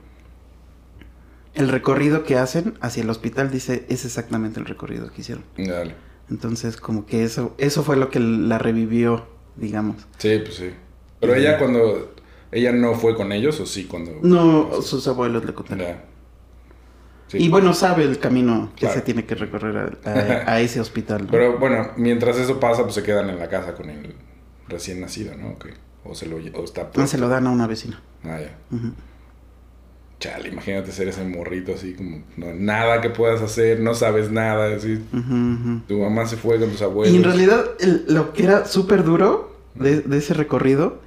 [1.54, 5.44] el recorrido que hacen hacia el hospital dice, es exactamente el recorrido que hicieron.
[5.56, 5.94] Dale.
[6.30, 9.96] Entonces, como que eso, eso fue lo que la revivió, digamos.
[10.18, 10.70] Sí, pues sí.
[11.20, 12.14] Pero ella cuando...
[12.52, 14.18] ¿Ella no fue con ellos o sí cuando...?
[14.22, 15.86] No, sus abuelos le contaron.
[17.28, 17.38] Sí.
[17.38, 18.94] Y bueno, sabe el camino que Claro.
[18.94, 21.26] se tiene que recorrer a, a- a ese hospital.
[21.26, 21.30] ¿no?
[21.30, 24.14] Pero bueno, mientras eso pasa, pues se quedan en la casa con el
[24.68, 25.54] recién nacido, ¿no?
[26.04, 27.06] O, se lo, o está No, puesto.
[27.06, 28.00] se lo dan a una vecina.
[28.24, 28.56] Ah, ya.
[30.20, 32.22] Chale, imagínate ser ese morrito así como...
[32.36, 35.02] No, nada que puedas hacer, no sabes nada, así...
[35.88, 37.12] Tu mamá se fue con tus abuelos.
[37.12, 41.00] Y en realidad el- lo que era súper duro de, de ese recorrido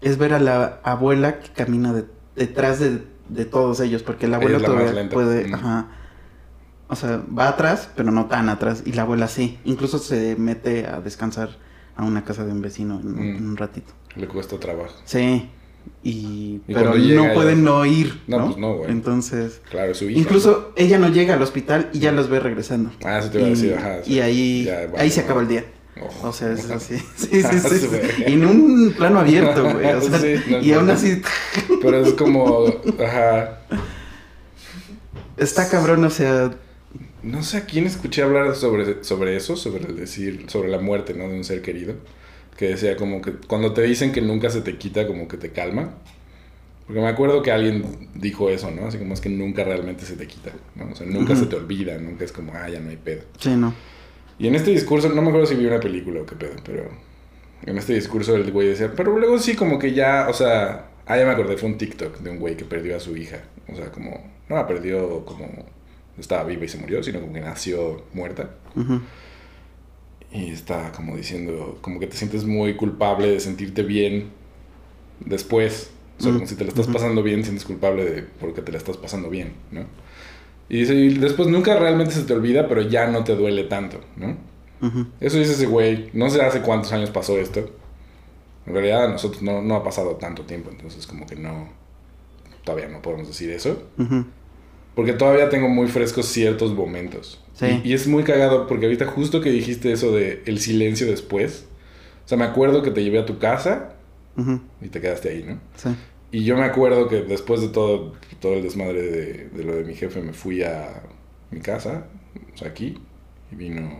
[0.00, 2.06] es ver a la abuela que camina de-
[2.36, 5.88] detrás de, de todos ellos, porque la más todavía puede, ajá,
[6.88, 10.86] o sea, va atrás, pero no tan atrás, y la abuela sí, incluso se mete
[10.86, 11.50] a descansar
[11.96, 13.36] a una casa de un vecino en, Mm.
[13.36, 13.92] en un ratito.
[14.16, 14.94] Le cuesta trabajo.
[15.04, 15.50] Sí,
[16.02, 18.44] y, Y pero llega no pueden no ir, No, ¿no?
[18.46, 18.90] pues no, güey.
[18.90, 20.18] Entonces, Claro, su hija.
[20.20, 22.90] incluso ella no llega al hospital y ya los ve regresando.
[23.04, 23.98] Ah, eso te iba a decir, ajá.
[24.04, 24.14] sí.
[24.14, 25.64] y ahí, Ya, vale, ahí se acaba el día.
[26.00, 26.28] Ojo.
[26.28, 26.96] O sea, es así.
[27.16, 27.86] Sí, sí, sí.
[27.88, 28.08] verga.
[28.26, 29.86] En un plano abierto, güey.
[29.94, 31.20] O sea, Sí, no, y aún así
[31.82, 32.66] Pero es como,
[33.04, 33.60] ajá.
[35.36, 36.50] está cabrón, o sea.
[37.22, 41.14] No sé a quién escuché hablar sobre, sobre eso, sobre el decir, sobre la muerte,
[41.14, 41.28] ¿no?
[41.28, 41.94] De un ser querido.
[42.58, 45.50] Que decía como que cuando te dicen que nunca se te quita, como que te
[45.52, 45.94] calma.
[46.86, 48.86] Porque me acuerdo que alguien dijo eso, ¿no?
[48.86, 50.90] Así como es que nunca realmente se te quita, ¿no?
[50.90, 51.42] O sea, nunca Ujú.
[51.44, 53.22] se te olvida, nunca es como, ah, ya no hay pedo.
[53.38, 53.74] Sí, no.
[54.38, 56.88] Y en este discurso, no me acuerdo si vi una película o qué pedo, pero
[57.66, 61.16] en este discurso el güey decía, pero luego sí como que ya, o sea, ah,
[61.16, 63.42] ya me acordé, fue un TikTok de un güey que perdió a su hija.
[63.70, 65.46] O sea, como, no la perdió como
[66.18, 68.50] estaba viva y se murió, sino como que nació muerta.
[68.74, 69.00] Ujú.
[70.32, 74.30] Y está como diciendo, como que te sientes muy culpable de sentirte bien
[75.20, 75.90] después.
[76.18, 76.92] O sea, Mm, como si te la estás ujú.
[76.92, 79.82] pasando bien, sientes culpable de porque te la estás pasando bien, ¿no?
[80.68, 84.00] Y dice, y después nunca realmente se te olvida, pero ya no te duele tanto,
[84.16, 84.36] ¿no?
[84.80, 85.06] Ujú.
[85.20, 86.10] Eso dice ese güey.
[86.14, 87.70] No sé hace cuántos años pasó esto.
[88.66, 91.68] En realidad a nosotros no, no ha pasado tanto tiempo, entonces como que no...
[92.64, 93.82] Todavía no podemos decir eso.
[93.98, 94.24] Ujú.
[94.94, 97.40] Porque todavía tengo muy frescos ciertos momentos.
[97.58, 97.80] Sí.
[97.84, 101.66] Y, y es muy cagado porque ahorita justo que dijiste eso de el silencio después.
[102.24, 103.94] O sea, me acuerdo que te llevé a tu casa
[104.80, 105.58] y te quedaste ahí, ¿no?
[105.76, 105.88] Sí.
[106.30, 109.82] Y yo me acuerdo que después de todo, todo el desmadre de, de lo de
[109.84, 111.02] mi jefe, me fui a
[111.50, 112.06] mi casa,
[112.54, 112.98] o sea, aquí,
[113.50, 113.98] y vino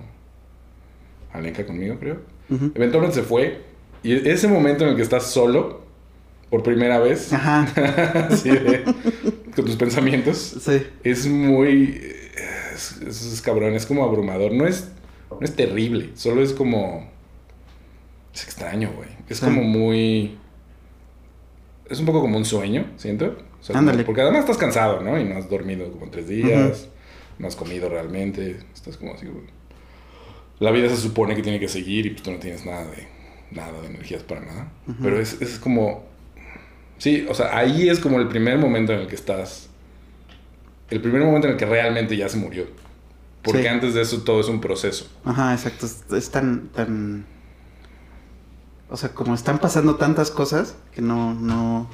[1.33, 2.21] Alenka conmigo, creo.
[2.51, 2.71] Ujú.
[2.75, 3.63] Eventualmente se fue,
[4.03, 5.83] y ese momento en el que estás solo,
[6.51, 7.63] por primera vez, Ajá.
[8.31, 8.85] así de-
[9.57, 10.83] con tus pensamientos, Sí.
[11.03, 12.01] es muy...
[13.07, 14.53] Es, es, cabrón, es como abrumador.
[14.53, 14.89] No es,
[15.31, 17.11] no es terrible, solo es como...
[18.35, 19.09] Es extraño, güey.
[19.29, 19.45] Es Sí.
[19.45, 20.37] como muy...
[21.91, 23.37] Es un poco como un sueño, siento.
[23.61, 24.05] O sea, Ándale.
[24.05, 25.19] porque además estás cansado, ¿no?
[25.19, 26.89] Y no has dormido como tres días,
[27.39, 28.59] no has comido realmente.
[28.75, 29.45] Estás como así, güey.
[30.61, 33.07] La vida se supone que tiene que seguir y pues tú no tienes nada de,
[33.51, 34.73] nada de energías para nada.
[34.87, 34.99] Ujú.
[35.03, 36.05] Pero es, es como...
[36.99, 39.68] Sí, o sea, ahí es como el primer momento en el que estás...
[40.91, 42.67] El primer momento en el que realmente ya se murió.
[43.43, 43.69] Porque Sí.
[43.69, 45.07] antes de eso todo es un proceso.
[45.25, 45.87] Ajá, exacto.
[46.17, 47.27] Es, tan, tan.
[48.91, 51.89] O sea, como están pasando tantas cosas que no, no.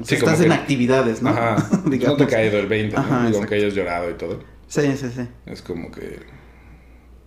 [0.00, 1.30] o sea, Sí, como estás en que- actividades, ¿no?
[1.30, 1.56] Ajá.
[1.84, 3.02] no te ha caído el 20, ¿no?
[3.02, 3.38] Ajá, exacto.
[3.38, 4.40] aunque hayas llorado y todo.
[4.66, 5.28] Sí, sí, sí.
[5.46, 6.20] Es como que.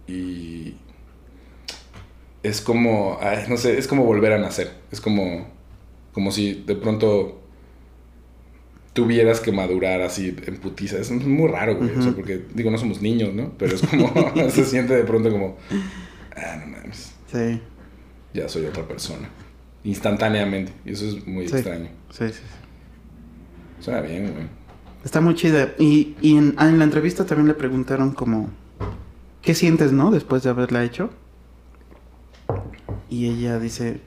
[0.07, 0.75] Y.
[2.43, 3.17] Es como.
[3.21, 4.73] ay, no sé, es como volver a nacer.
[4.91, 5.47] Es como.
[6.13, 7.41] Como si de pronto.
[8.95, 10.97] Tuvieras que madurar así en putiza.
[10.97, 11.89] Es muy raro, güey.
[11.91, 12.15] O sea, Ujú.
[12.15, 13.51] porque, digo, no somos niños, ¿no?
[13.57, 14.11] Pero es como.
[14.49, 15.57] se siente de pronto como.
[16.35, 17.13] Ah, no mames.
[17.31, 17.59] Sí,
[18.33, 19.29] Ya soy otra persona.
[19.83, 20.71] Instantáneamente.
[20.85, 21.55] Y eso es muy Sí.
[21.55, 21.89] extraño.
[22.09, 22.33] sí, sí.
[22.33, 23.83] sí.
[23.83, 24.45] Suena bien, güey.
[25.03, 25.73] Está muy chida.
[25.77, 28.49] Y, y en, ah, en la entrevista también le preguntaron como,
[29.41, 30.09] ¿qué sientes, no?
[30.09, 31.09] Después de haberla hecho.
[33.09, 33.99] Y ella dice,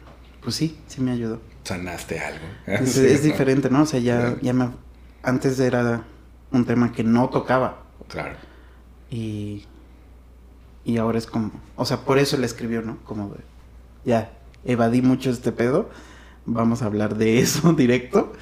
[0.42, 1.40] pues sí, sí me ayudó.
[1.69, 2.47] Sanaste algo.
[2.87, 3.27] Sí, es ¿no?
[3.31, 3.83] diferente, ¿no?
[3.83, 4.71] O sea, ya, ya me...
[5.23, 6.05] Antes era
[6.51, 7.83] un tema que no tocaba.
[8.09, 8.37] Claro.
[9.11, 9.67] Y...
[10.85, 11.51] Y ahora es como...
[11.77, 12.97] O sea, por eso le escribió, ¿no?
[13.05, 13.41] Como de...
[14.07, 14.33] Ya,
[14.65, 15.91] evadí mucho este pedo.
[16.47, 18.33] Vamos a hablar de eso directo.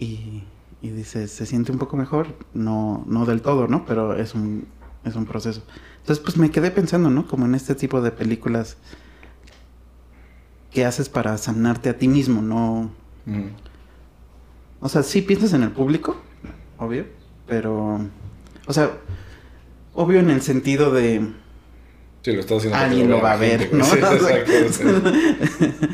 [0.00, 0.42] Y,
[0.82, 2.26] y dice, se siente un poco mejor.
[2.54, 3.86] No, no del todo, ¿no?
[3.86, 4.66] Pero es un,
[5.04, 5.62] es un proceso.
[6.00, 7.28] Entonces, pues me quedé pensando, ¿no?
[7.28, 8.78] Como en este tipo de películas
[10.74, 12.90] que haces para sanarte a ti mismo, ¿no?
[13.26, 13.44] Ujú.
[14.80, 16.16] O sea, sí piensas en el público,
[16.78, 17.06] obvio,
[17.46, 18.00] pero...
[18.66, 18.90] O sea,
[19.94, 21.26] obvio en el sentido de...
[22.22, 22.78] Sí, lo estás haciendo.
[22.78, 23.74] Alguien lo va a gente, ver.
[23.74, 23.84] ¿no?
[23.86, 25.10] Sí, exacto,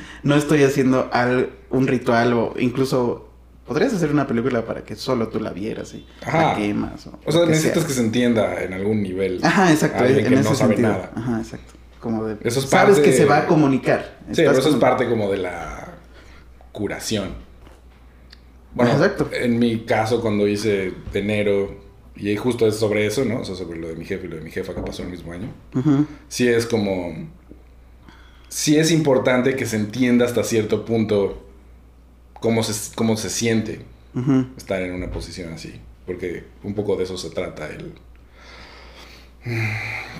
[0.23, 3.27] no estoy haciendo al- un ritual o incluso...
[3.67, 6.43] Podrías hacer una película para que solo tú la vieras y Ajá.
[6.49, 7.07] la quemas.
[7.07, 7.87] O, O sea, que necesitas sea.
[7.87, 9.39] que se entienda en algún nivel.
[9.45, 10.93] Ajá, exacto, Alguien en que ese no sabe sentido.
[10.93, 11.13] nada.
[11.15, 11.75] Ajá, exacto.
[12.01, 12.37] Como de...
[12.43, 14.19] Eso es sabes parte- que se va a comunicar.
[14.29, 15.95] Sí, pero eso es parte como de la
[16.73, 17.35] curación.
[18.75, 19.29] Bueno, Exacto.
[19.33, 21.81] en mi caso, cuando hice de enero,
[22.17, 23.41] y justo es sobre eso, ¿no?
[23.41, 25.09] O sea, sobre lo de mi jefe y lo de mi jefa que pasó el
[25.09, 25.49] mismo año.
[26.29, 27.29] Sí es como...
[28.49, 31.43] sí es importante que se entienda hasta cierto punto
[32.35, 33.85] cómo se, cómo se siente
[34.57, 35.81] estar en una posición así.
[36.07, 37.93] Porque un poco de eso se trata el...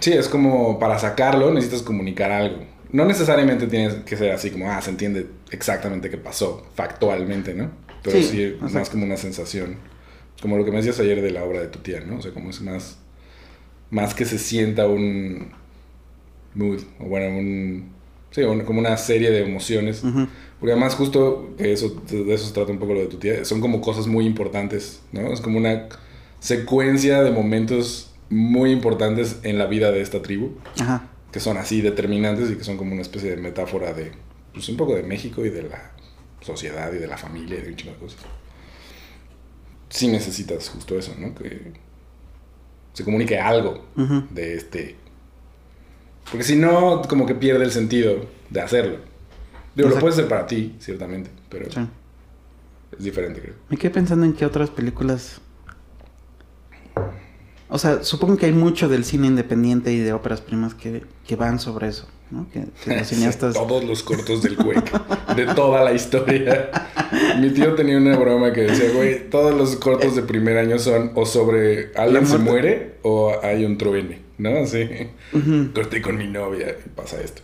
[0.01, 2.65] Sí, es como para sacarlo necesitas comunicar algo.
[2.93, 7.71] No necesariamente tienes que ser así como, ah, se entiende exactamente qué pasó, factualmente, ¿no?
[8.03, 8.93] Pero Sí, sí, más exacto.
[8.93, 9.77] como una sensación.
[10.41, 12.17] Como lo que me decías ayer de la obra de tu tía, ¿no?
[12.19, 12.99] O sea, como es más...
[13.91, 15.51] Más que se sienta un
[16.55, 17.91] mood, o bueno, un...
[18.31, 20.05] Sí, un- como una serie de emociones.
[20.05, 20.29] Ujú.
[20.59, 23.61] Porque además justo eso, de eso se trata un poco lo de tu tía, son
[23.61, 25.33] como cosas muy importantes, ¿no?
[25.33, 25.89] Es como una
[26.39, 31.09] secuencia de momentos muy importantes en la vida de esta tribu, Ajá.
[31.33, 34.13] que son así determinantes y que son como una especie de metáfora de,
[34.55, 35.91] pues un poco de México y de la
[36.41, 38.21] sociedad y de la familia y de un chingo de cosas.
[39.89, 41.35] Sí necesitas justo eso, ¿no?
[41.35, 41.73] Que
[42.93, 44.25] se comunique algo Ujú.
[44.31, 44.97] de este...
[46.31, 48.99] Porque si no, como que pierde el sentido de hacerlo.
[49.75, 50.01] Digo, lo Exacto.
[50.01, 51.81] puedes hacer para ti, ciertamente, pero Sí.
[52.97, 53.55] es diferente, creo.
[53.69, 55.41] Me quedé pensando en qué otras películas.
[57.71, 61.37] O sea, supongo que hay mucho del cine independiente y de óperas primas que, que
[61.37, 62.49] van sobre eso, ¿no?
[62.51, 63.55] Que, que los cineastas.
[63.55, 64.91] Todos los cortos del Quake,
[65.37, 66.71] de toda la historia.
[67.39, 71.13] Mi tío tenía una broma que decía, güey, todos los cortos de primer año son
[71.15, 74.51] o sobre alguien se muere o hay un truene, ¿no?
[74.59, 74.89] Así.
[75.33, 75.73] Ujú.
[75.73, 77.43] Corté con mi novia y pasa esto.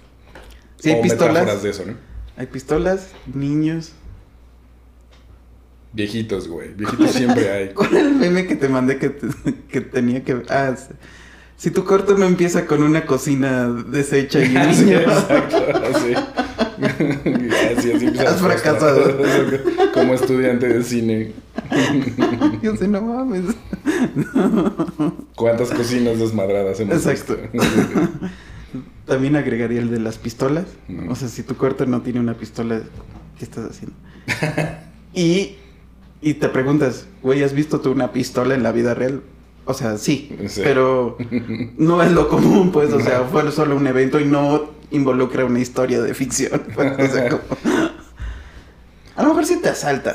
[0.79, 1.63] Sí, hay o pistolas.
[1.63, 1.95] de eso, ¿no?
[2.37, 3.93] Hay pistolas, niños.
[5.97, 6.75] Viejitos, güey.
[6.75, 7.69] Viejitos siempre hay.
[7.71, 10.75] ¿Cuál era el meme que te mandé que, te- que tenía que Ah,
[11.57, 14.99] si tu corto no empieza con una cocina deshecha y un Sí, niño.
[15.01, 15.57] exacto,
[15.97, 16.15] así.
[17.79, 19.17] así, Has fracasado.
[19.95, 21.33] Como estudiante de cine.
[22.63, 23.45] Yo sé, no mames.
[25.35, 27.39] ¿Cuántas cocinas desmadradas hemos Exacto.
[27.53, 27.67] visto?
[29.07, 30.67] También agregaría el de las pistolas.
[31.09, 32.81] O sea, si tu corto no tiene una pistola,
[33.39, 33.97] ¿qué estás haciendo?
[35.15, 35.57] y,
[36.29, 39.23] y te preguntas, güey, ¿has visto tú una pistola en la vida real?
[39.65, 40.61] O sea, sí, Sí.
[40.65, 41.17] pero
[41.79, 45.61] no es lo común, pues, o sea, fue solo un evento y no involucra una
[45.61, 46.63] historia de ficción.
[46.75, 47.43] pues, o sea, como-
[49.17, 50.15] A lo mejor sí te asalta.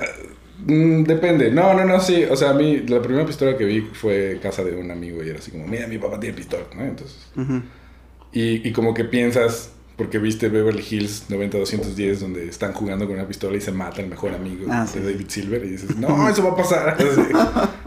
[0.65, 1.49] Mm, depende.
[1.51, 2.23] No, no, no, sí.
[2.29, 5.29] O sea, a mí la primera pistola que vi fue casa de un amigo y
[5.29, 6.83] era así como, mira, mi papá tiene pistola, ¿no?
[6.83, 7.17] Entonces,
[8.31, 9.71] y, y como que piensas,
[10.01, 14.07] porque viste Beverly Hills 90-210 donde están jugando con una pistola y se mata el
[14.07, 16.89] mejor amigo Ah, de sí, David Silver y dices, no, eso va a pasar.
[16.99, 17.21] Así,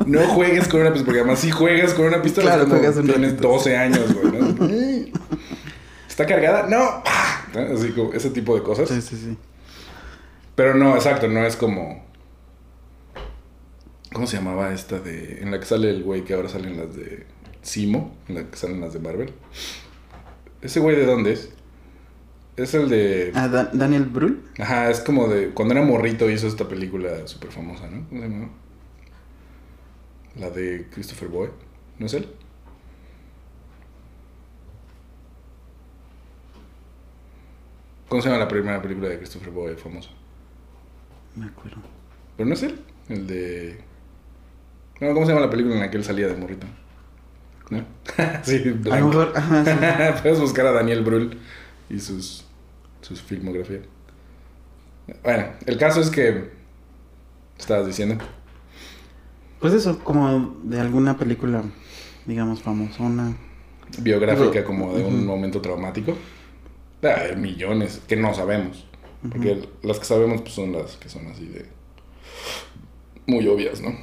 [0.07, 2.79] no juegues con una pistola, porque además si juegas con una pistola Claro, es como
[2.79, 3.49] juegas un tienes ratito.
[3.49, 4.67] 12 años, güey, ¿no?
[6.09, 6.69] ¿Está cargada?
[6.69, 7.03] ¿No?
[7.75, 8.89] Así como ese tipo de cosas.
[8.89, 9.37] Sí, sí, sí.
[10.55, 12.07] Pero no, exacto, no es como.
[14.13, 15.41] ¿Cómo se llamaba esta de.
[15.43, 17.27] En la que sale el güey que ahora salen las de.
[17.63, 19.33] Simo, en la que salen las de Marvel.
[20.63, 21.49] ¿Ese güey de dónde es?
[22.57, 23.33] Es el de.
[23.35, 24.43] Ah, Da- Daniel Brühl.
[24.59, 25.51] Ajá, es como de.
[25.51, 28.09] Cuando era morrito hizo esta película súper famosa, ¿no?
[28.09, 28.49] ¿Cómo se llama?
[30.37, 31.49] La de Christopher Boy.
[31.99, 32.29] ¿No es él?
[38.09, 40.11] ¿Cómo se llama la primera película de Christopher Boy famosa?
[41.37, 41.79] Me acuerdo.
[42.37, 43.79] Pero no es él, el de...
[45.01, 46.67] No, ¿cómo se llama la película en la que él salía de morrito?
[47.71, 47.85] ¿No?
[48.43, 49.09] sí, A lo blanco.
[49.09, 49.71] mejor, ajá, sí.
[50.23, 51.39] Puedes buscar a Daniel Brühl
[51.89, 52.45] y sus,
[53.01, 53.83] sus filmografía.
[55.23, 56.51] Bueno, el caso es que...
[57.59, 58.19] Estabas diciendo.
[59.61, 61.63] Pues eso, como de alguna película,
[62.27, 63.37] digamos, famosona.
[64.01, 66.17] Biográfica como de un momento traumático.
[67.03, 68.87] Ah, Hay millones que no sabemos.
[69.31, 71.67] Porque las que sabemos pues, son las que son así de...
[73.27, 73.95] Muy obvias, ¿no?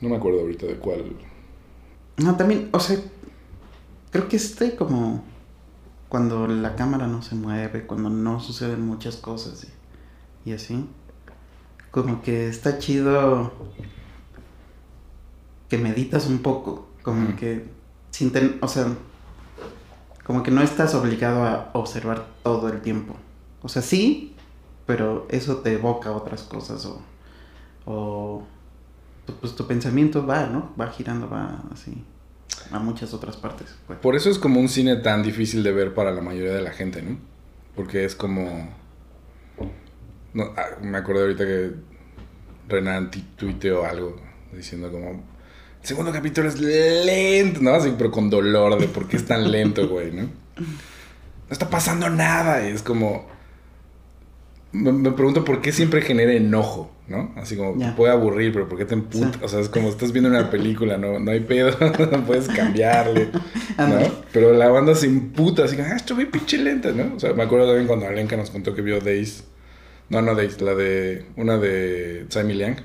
[0.00, 1.16] No me acuerdo ahorita de cuál...
[2.18, 2.98] No, también, o sea,
[4.10, 5.22] creo que este como
[6.08, 9.66] cuando la cámara no se mueve, cuando no suceden muchas cosas
[10.44, 10.86] y, y así,
[11.90, 13.52] como que está chido
[15.68, 17.68] que meditas un poco, como que
[18.10, 18.86] sin ten- o sea,
[20.24, 23.14] como que no estás obligado a observar todo el tiempo.
[23.62, 24.34] O sea, sí,
[24.86, 27.00] pero eso te evoca otras cosas o,
[27.86, 28.42] o
[29.40, 30.70] pues tu pensamiento va, ¿no?
[30.80, 32.04] Va girando, va así
[32.70, 33.74] a muchas otras partes.
[33.86, 33.98] pues.
[33.98, 36.72] Por eso es como un cine tan difícil de ver para la mayoría de la
[36.72, 37.18] gente, ¿no?
[37.74, 38.68] Porque es como...
[40.34, 41.72] No, ah, me acuerdo ahorita que
[42.68, 44.16] Renan tuiteó algo
[44.52, 45.24] diciendo como...
[45.82, 47.74] Segundo capítulo es lento, ¿no?
[47.74, 50.22] Así, pero con dolor de por qué es tan lento, güey, ¿no?
[50.22, 52.68] No está pasando nada.
[52.68, 53.26] Y es como...
[54.72, 57.32] me, me pregunto por qué siempre genera enojo, ¿no?
[57.36, 59.32] Así como, te puede aburrir, pero ¿por qué te emputa?
[59.32, 59.38] Sí.
[59.42, 61.70] O sea, es como estás viendo una película, no, no hay pedo,
[62.10, 63.28] no puedes cambiarle,
[63.78, 63.98] ¿no?
[64.32, 67.14] Pero la banda se imputa, así como, ah, esto bien pinche lenta, ¿no?
[67.14, 69.44] O sea, me acuerdo también cuando Alenka nos contó que vio Days.
[70.08, 72.76] No, no Days, la de, una de Sammy Liang.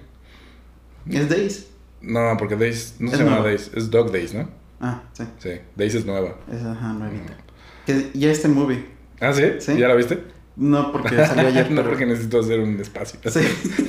[1.10, 1.68] ¿Es Days?
[2.02, 3.42] No, porque Days, no se llama.
[3.42, 4.48] Days, es Dog Days, ¿no?
[4.80, 5.24] Ah, sí.
[5.40, 6.36] Sí, Days es nueva.
[6.52, 7.38] Es ajá, nuevita.
[7.86, 8.86] Que ya este movie.
[9.20, 9.44] Ah, ¿sí?
[9.60, 9.78] Sí.
[9.78, 10.20] ¿Ya la viste?
[10.56, 11.90] No porque salió ayer, no, pero...
[11.90, 13.20] porque necesito hacer un espacio.
[13.30, 13.40] Sí.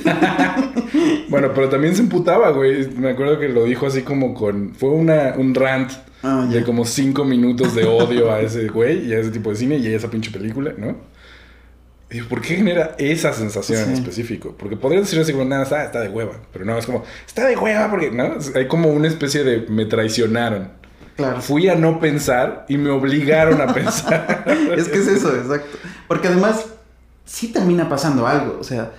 [1.29, 2.87] Bueno, pero también se emputaba, güey.
[2.91, 4.75] Me acuerdo que lo dijo así como con...
[4.75, 9.13] Fue una, un rant Ah, de como cinco minutos de odio a ese güey y
[9.13, 10.95] a ese tipo de cine y a esa pinche película, ¿no?
[12.09, 13.93] Y digo, ¿por qué genera esa sensación en Sí.
[14.01, 14.55] específico?
[14.57, 16.33] Porque podría decir así como, nada, está, está de hueva.
[16.53, 18.35] Pero no, es como, está de hueva porque, ¿no?
[18.55, 20.69] Hay como una especie de, me traicionaron.
[21.15, 21.41] Claro.
[21.41, 24.43] Fui a no pensar y me obligaron a pensar.
[24.75, 25.77] Es que es eso, exacto.
[26.07, 26.65] Porque además,
[27.25, 28.57] sí termina pasando algo.
[28.59, 28.91] O sea,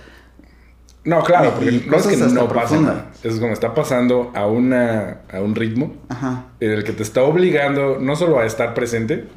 [1.03, 3.11] No, claro, porque no es que no pasa nada.
[3.23, 6.45] Es como está pasando a, una, a un ritmo ajá.
[6.59, 9.27] en el que te está obligando no solo a estar presente,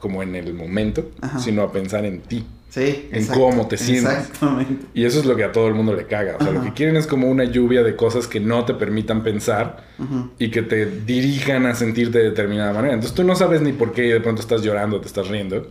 [0.00, 1.38] como en el momento, Ajá.
[1.38, 2.44] sino a pensar en ti.
[2.70, 3.08] Sí.
[3.10, 4.12] En cómo te sientes.
[4.12, 4.86] Exactamente.
[4.94, 6.36] Y eso es lo que a todo el mundo le caga.
[6.38, 6.68] O sea, lo Ajá.
[6.68, 10.30] que quieren es como una lluvia de cosas que no te permitan pensar Ujú.
[10.38, 12.94] y que te dirijan a sentirte de determinada manera.
[12.94, 15.68] Entonces tú no sabes ni por qué y de pronto estás llorando, te estás riendo.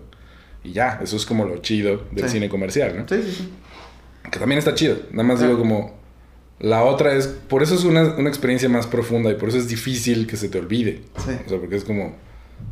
[0.62, 2.32] Y ya, eso es como lo chido del Sí.
[2.34, 3.08] cine comercial, ¿no?
[3.08, 3.50] Sí, sí, sí.
[4.30, 4.98] Que también está chido.
[5.12, 5.54] Nada más Claro.
[5.54, 5.98] digo como...
[6.60, 7.28] La otra es...
[7.28, 10.50] Por eso es una, una experiencia más profunda y por eso es difícil que se
[10.50, 11.04] te olvide.
[11.26, 11.32] Sí.
[11.46, 12.14] O sea, porque es como...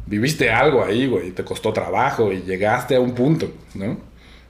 [0.06, 1.30] Viviste algo ahí, güey.
[1.30, 3.98] y Te costó trabajo y llegaste a un punto, ¿no?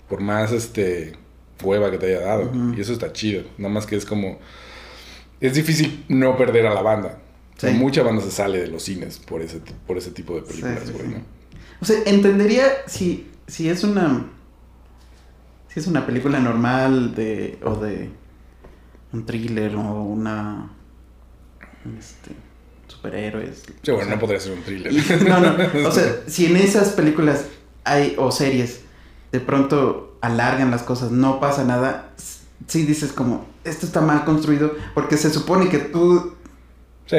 [0.10, 1.14] Por más, este...
[1.64, 2.52] Hueva que te haya dado.
[2.76, 3.44] Y eso está chido.
[3.58, 4.38] Nada más que es como...
[5.42, 7.20] Es difícil no perder a la banda.
[7.56, 7.76] O sea, Sí.
[7.78, 10.88] mucha banda se sale de los cines por ese, por ese tipo de películas, Sí,
[10.88, 11.08] sí, güey.
[11.08, 11.22] ¿no?
[11.82, 14.28] O sea, entendería si, si es una.
[15.70, 17.58] Si es una película normal de.
[17.64, 18.10] o de.
[19.14, 20.70] un thriller o una.
[21.98, 22.32] Este.
[23.08, 23.64] Superhéroes.
[23.82, 24.92] Sí, bueno, sea, no podría ser un thriller.
[24.94, 25.56] y- no, no.
[25.88, 27.46] O sea, si en esas películas
[27.84, 28.16] hay.
[28.18, 28.82] o series.
[29.32, 32.10] de pronto alargan las cosas, no pasa nada.
[32.68, 33.46] Sí dices como.
[33.64, 34.74] Esto está mal construido.
[34.94, 36.34] Porque se supone que tú
[37.06, 37.18] Sí.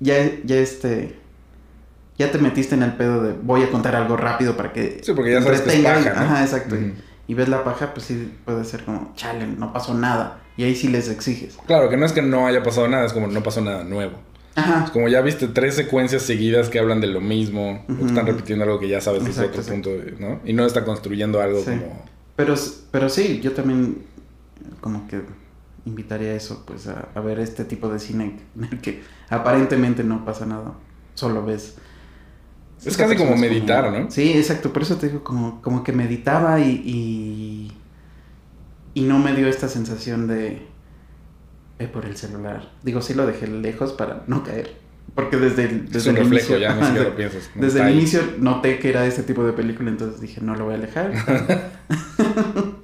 [0.00, 1.16] ya, ya este.
[2.18, 5.00] Ya te metiste en el pedo de voy a contar algo rápido para que.
[5.04, 6.20] Sí, porque ya sabes que es paja, ¿no?
[6.20, 6.76] Ajá, exacto.
[7.28, 10.40] Y, ves la paja, pues sí puede ser como, chale, no pasó nada.
[10.56, 11.56] Y ahí sí les exiges.
[11.66, 14.18] Claro, que no es que no haya pasado nada, es como no pasó nada nuevo.
[14.92, 18.64] Como ya viste tres secuencias seguidas que hablan de lo mismo, o que están repitiendo
[18.64, 20.40] algo que ya sabes desde otro punto, de- ¿no?
[20.44, 21.70] Y no está construyendo algo Sí.
[21.70, 22.04] como...
[22.36, 22.54] Pero,
[22.90, 24.04] pero sí, yo también
[24.80, 25.22] como que
[25.86, 30.04] invitaría a eso, pues a, a ver este tipo de cine en el que aparentemente
[30.04, 30.74] no pasa nada.
[31.14, 31.74] Solo ves.
[32.84, 34.08] Es casi como meditar, ¿no?
[34.10, 34.72] Sí, exacto.
[34.72, 37.72] Por eso te digo, como, como que meditaba y, y.
[38.94, 40.62] y no me dio esta sensación de.
[41.78, 42.70] Ve por el celular.
[42.82, 44.76] Digo, sí lo dejé lejos para no caer.
[45.14, 46.58] Porque desde el, Es desde un el reflejo, inicio.
[46.58, 47.50] ya siquiera de- lo piensas.
[47.54, 47.62] ¿no?
[47.62, 50.74] Desde el inicio noté que era ese tipo de película, entonces dije, no lo voy
[50.74, 51.12] a alejar.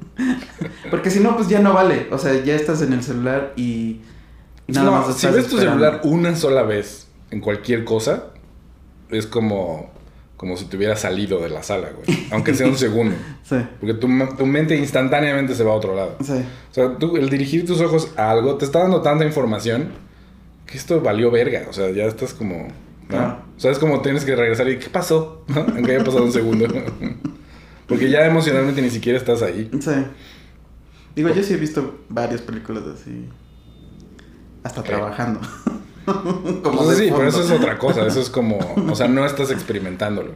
[0.91, 2.09] Porque si no, pues ya no vale.
[2.11, 4.01] O sea, ya estás en el celular y.
[4.67, 8.27] y nada No, más si ves tu celular una sola vez en cualquier cosa,
[9.11, 9.91] es como,
[10.37, 12.27] como si te hubieras salido de la sala, güey.
[12.31, 13.17] Aunque sea un segundo.
[13.45, 16.17] Sí, Porque tu, tu mente instantáneamente se va a otro lado.
[16.23, 16.33] sí.
[16.71, 19.91] O sea, tú, el dirigir tus ojos a algo te está dando tanta información
[20.67, 21.67] que esto valió verga.
[21.69, 22.69] O sea, ya estás como.
[23.11, 25.45] O sea, es como tienes que regresar y ¿qué pasó?
[25.49, 25.61] ¿No?
[25.61, 26.67] Aunque haya pasado un segundo.
[27.87, 29.71] Porque ya emocionalmente ni siquiera estás ahí.
[29.79, 29.91] Sí.
[31.15, 33.29] Digo, yo sí he visto varias películas así.
[34.63, 35.41] Hasta trabajando.
[36.63, 37.29] Como de sí, pero fondo.
[37.29, 38.07] eso es otra cosa.
[38.07, 38.59] Eso es como.
[38.91, 40.33] O sea, no estás experimentándolo.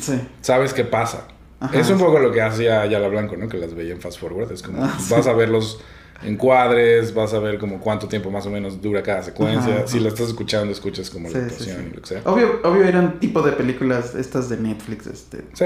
[0.00, 0.20] Sí.
[0.40, 1.28] Sabes qué pasa.
[1.60, 1.76] Ajá.
[1.78, 3.48] Es un poco lo que hacía Ayala Blanco, ¿no?
[3.48, 4.52] Que las veía en Fast Forward.
[4.52, 4.84] Es como.
[4.84, 5.12] Ah, sí.
[5.12, 5.80] Vas a ver los
[6.22, 9.76] encuadres, vas a ver como cuánto tiempo más o menos dura cada secuencia.
[9.78, 11.88] Ajá, Si la estás escuchando, escuchas como la Sí, sí, actuación sí.
[11.90, 12.22] y lo que sea.
[12.24, 15.64] Obvio, obvio eran tipo de películas estas de Netflix, este, Sí,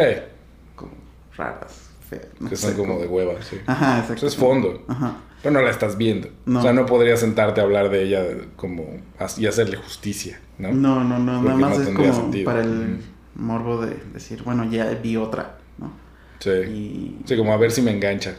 [0.77, 0.93] como
[1.37, 1.73] raras,
[2.09, 2.27] feas.
[2.39, 3.59] no que son sé, como de hueva, sí.
[3.67, 4.15] Ajá, exacto.
[4.17, 4.83] Eso es fondo.
[4.89, 5.17] Ajá.
[5.43, 6.29] Pero no la estás viendo.
[6.47, 6.61] No.
[6.61, 8.25] O sea, no podrías sentarte a hablar de ella
[8.57, 9.01] como
[9.37, 10.73] y hacerle justicia, ¿no?
[10.73, 12.45] No, no, no, nada más no es como sentido.
[12.45, 13.01] para el
[13.35, 15.93] morbo de decir, bueno, ya vi otra, ¿no?
[16.39, 16.51] Sí.
[16.51, 17.19] Y...
[17.25, 18.37] Sí, como a ver si me engancha.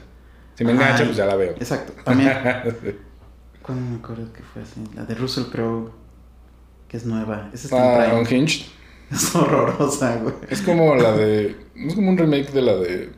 [0.56, 1.52] Si me engancha, pues ya la veo.
[1.52, 2.32] Exacto, también.
[3.62, 4.82] ¿Cuándo me acuerdo que fue así?
[4.96, 5.92] La de Russell Crowe,
[6.88, 7.50] que es nueva.
[7.54, 8.20] Esa está ah.
[8.20, 8.66] Unhinged.
[9.12, 10.34] Es horrorosa, güey.
[10.50, 11.56] Es como la de.
[11.76, 13.12] Es como un remake de la de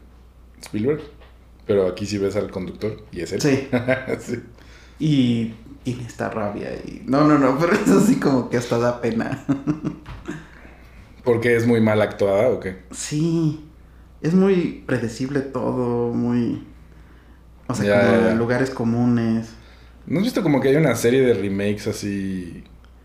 [0.62, 1.02] Spielberg.
[1.66, 3.42] Pero aquí sí ves al conductor y es él.
[3.42, 3.68] Sí.
[4.20, 4.40] Sí.
[4.98, 5.54] Y
[5.84, 7.04] tiene esta rabia y...
[7.06, 9.44] No, no, no, pero es así como que hasta da pena.
[11.24, 12.84] ¿Porque es muy mal actuada o qué?
[12.92, 13.66] Sí.
[14.22, 16.66] Es muy predecible todo, muy...
[17.68, 19.50] O sea, Ya, como ya, lugares comunes.
[20.06, 22.64] ¿No has visto como que hay una serie de remakes así?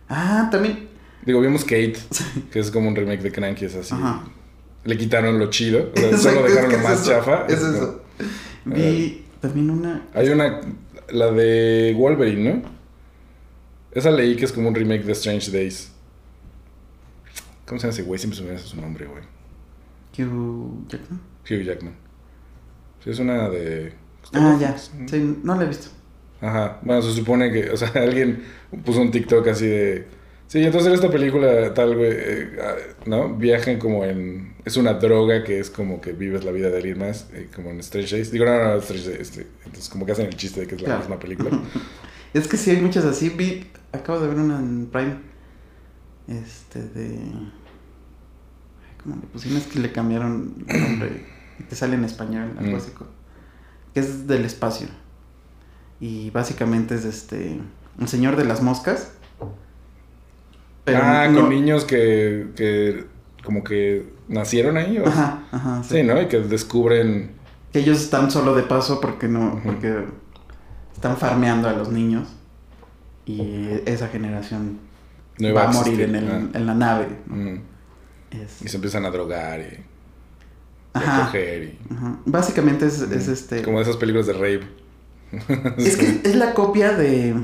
[0.09, 0.89] Ah, también.
[1.25, 1.97] Digo, vimos Kate,
[2.53, 3.95] que es como un remake de Cranky, es así.
[3.95, 4.25] Ajá.
[4.85, 7.47] Le quitaron lo chido, o sea, solo dejaron lo más eso, chafa.
[7.47, 8.03] Eso.
[8.65, 10.07] Vi también una.
[10.15, 10.61] Hay una,
[11.11, 12.63] la de Wolverine, ¿no?
[13.93, 15.93] Esa leí que es como un remake de Strange Days.
[17.67, 18.19] ¿Cómo se llama ese güey?
[18.19, 19.23] Siempre se me hace su nombre, güey.
[20.19, 21.21] Hugh Jackman.
[21.49, 21.95] Hugh Jackman.
[23.03, 23.93] Sí, es una de...
[24.33, 24.77] Ah, ya.
[24.77, 25.89] Sí, no la he visto.
[26.41, 26.79] Ajá.
[26.83, 28.45] Bueno, se supone que, o sea, alguien
[28.85, 30.07] puso un TikTok así de.
[30.51, 32.75] Sí, entonces en esta película tal, güey, eh, ah,
[33.07, 33.37] ¿no?
[33.37, 34.55] Viajan como en.
[34.65, 37.71] Es una droga que es como que vives la vida de alguien más, eh, como
[37.71, 38.33] en Strange Days.
[38.33, 39.21] Digo, no, no, no, Strange Days.
[39.21, 41.01] Este, entonces, como que hacen el chiste de que es la Claro.
[41.03, 41.51] misma película.
[42.35, 43.29] Es que sí hay muchas así.
[43.29, 45.19] Vi, acabo de ver una en Prime.
[46.27, 47.17] Este de.
[49.05, 49.61] ¿Cómo le pusieron?
[49.61, 51.25] Es que le cambiaron el nombre.
[51.61, 52.77] y Te sale en español, algo Mm.
[52.77, 52.91] así.
[53.95, 54.89] Que es del espacio.
[56.01, 57.61] Y básicamente es este.
[57.99, 59.13] Un señor de las moscas.
[60.87, 63.05] Ah, no- con niños que, que.
[63.45, 65.07] Como que nacieron ahí, ¿o?
[65.09, 65.83] Ajá, ajá.
[65.83, 66.21] Sí, ¿no?
[66.21, 67.33] Y que descubren.
[67.73, 69.61] Que ellos están solo de paso porque no.
[69.65, 70.05] Porque
[70.95, 72.29] están farmeando a los niños.
[73.27, 74.79] Y esa generación
[75.39, 76.01] No va a morir existir.
[76.03, 76.49] en, el- Ah.
[76.59, 77.07] en la nave.
[77.27, 77.61] ¿no?
[78.31, 79.79] Es- Y se empiezan a drogar y.
[80.93, 81.27] Ajá.
[81.27, 81.95] coger y.
[81.95, 82.19] Ajá.
[82.27, 83.63] Básicamente es, es este.
[83.63, 84.63] Como esas películas de rape.
[85.79, 87.35] Es que es la copia de.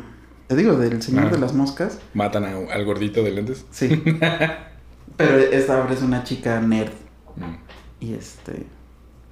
[0.48, 1.30] Te digo, del Señor Ah.
[1.30, 1.98] de las Moscas.
[2.14, 3.64] Matan a- al gordito de lentes.
[3.70, 3.88] Sí.
[5.16, 6.92] pero esta ahora es una chica nerd.
[7.36, 7.54] Mm.
[8.04, 8.66] Y este.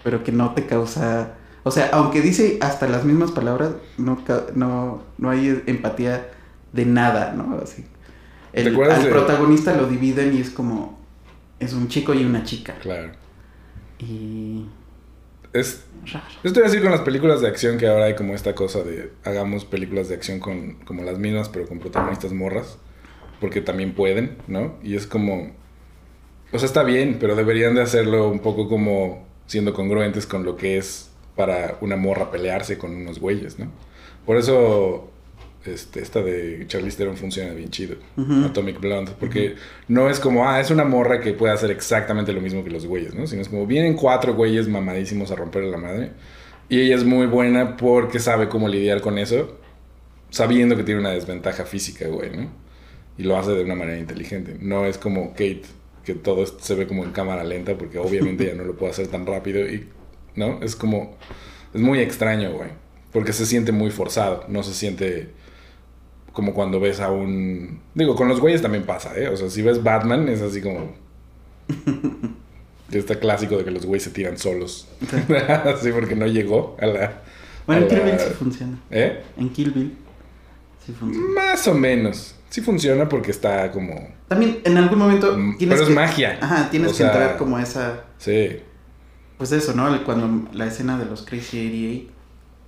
[0.03, 1.35] Pero que no te causa.
[1.63, 4.19] O sea, aunque dice hasta las mismas palabras, no,
[4.55, 6.31] no, no hay empatía
[6.73, 7.59] de nada, ¿no?
[7.63, 7.85] Así.
[8.53, 10.99] ¿Te El, al de- protagonista lo dividen y es como.
[11.61, 12.75] Es un chico y una chica.
[12.83, 13.13] Claro.
[13.99, 14.67] Y.
[15.55, 16.27] Es, Raro.
[16.43, 19.65] estoy así con las películas de acción que ahora hay como esta cosa de hagamos
[19.65, 22.77] películas de acción con como las mismas pero con protagonistas morras
[23.41, 24.75] porque también pueden, ¿no?
[24.83, 25.53] Y es como
[26.53, 30.57] o sea, está bien, pero deberían de hacerlo un poco como siendo congruentes con lo
[30.57, 33.71] que es para una morra pelearse con unos güeyes, ¿no?
[34.25, 35.11] Por eso
[35.67, 37.97] este, esta de Charlize Theron funciona bien chido.
[38.45, 39.57] Atomic Blonde, porque
[39.89, 42.87] no es como, ah, es una morra que puede hacer exactamente lo mismo que los
[42.87, 43.27] güeyes, ¿no?
[43.27, 46.11] Sino es como, vienen cuatro güeyes mamadísimos a romperle la madre,
[46.69, 49.59] y ella es muy buena porque sabe cómo lidiar con eso,
[50.31, 52.51] sabiendo que tiene una desventaja física, güey, ¿no?
[53.17, 54.57] Y lo hace de una manera inteligente.
[54.61, 55.63] No es como Kate,
[56.05, 59.07] que todo se ve como en cámara lenta, porque obviamente ella no lo puede hacer
[59.07, 59.89] tan rápido, y,
[60.37, 60.61] ¿no?
[60.63, 61.17] Es como,
[61.73, 62.71] es muy extraño, güey,
[63.13, 65.29] porque se siente muy forzado, no se siente
[66.35, 67.81] como cuando ves a un...
[67.95, 69.29] Digo, con los güeyes también pasa, ¿eh?
[69.29, 70.93] O sea, si ves Batman es así como...
[72.93, 74.87] Está clásico de que los güeyes se tiran solos.
[75.01, 75.17] Sí.
[75.93, 77.23] porque no llegó a la...
[77.67, 78.79] Bueno, en Kill la- Bill sí funciona.
[78.91, 79.23] ¿Eh?
[79.37, 79.97] En Kill Bill
[80.85, 81.27] sí funciona.
[81.35, 82.35] Más o menos.
[82.51, 83.95] Sí funciona porque está como...
[84.29, 85.95] También en algún momento Mm, tienes pero es que...
[85.95, 86.39] magia.
[86.41, 88.05] Ajá, tienes O que sea- entrar como esa...
[88.19, 88.61] Sí,
[89.39, 90.05] Pues eso, ¿no?
[90.05, 91.59] Cuando la escena de los Crazy
[92.03, 92.14] 88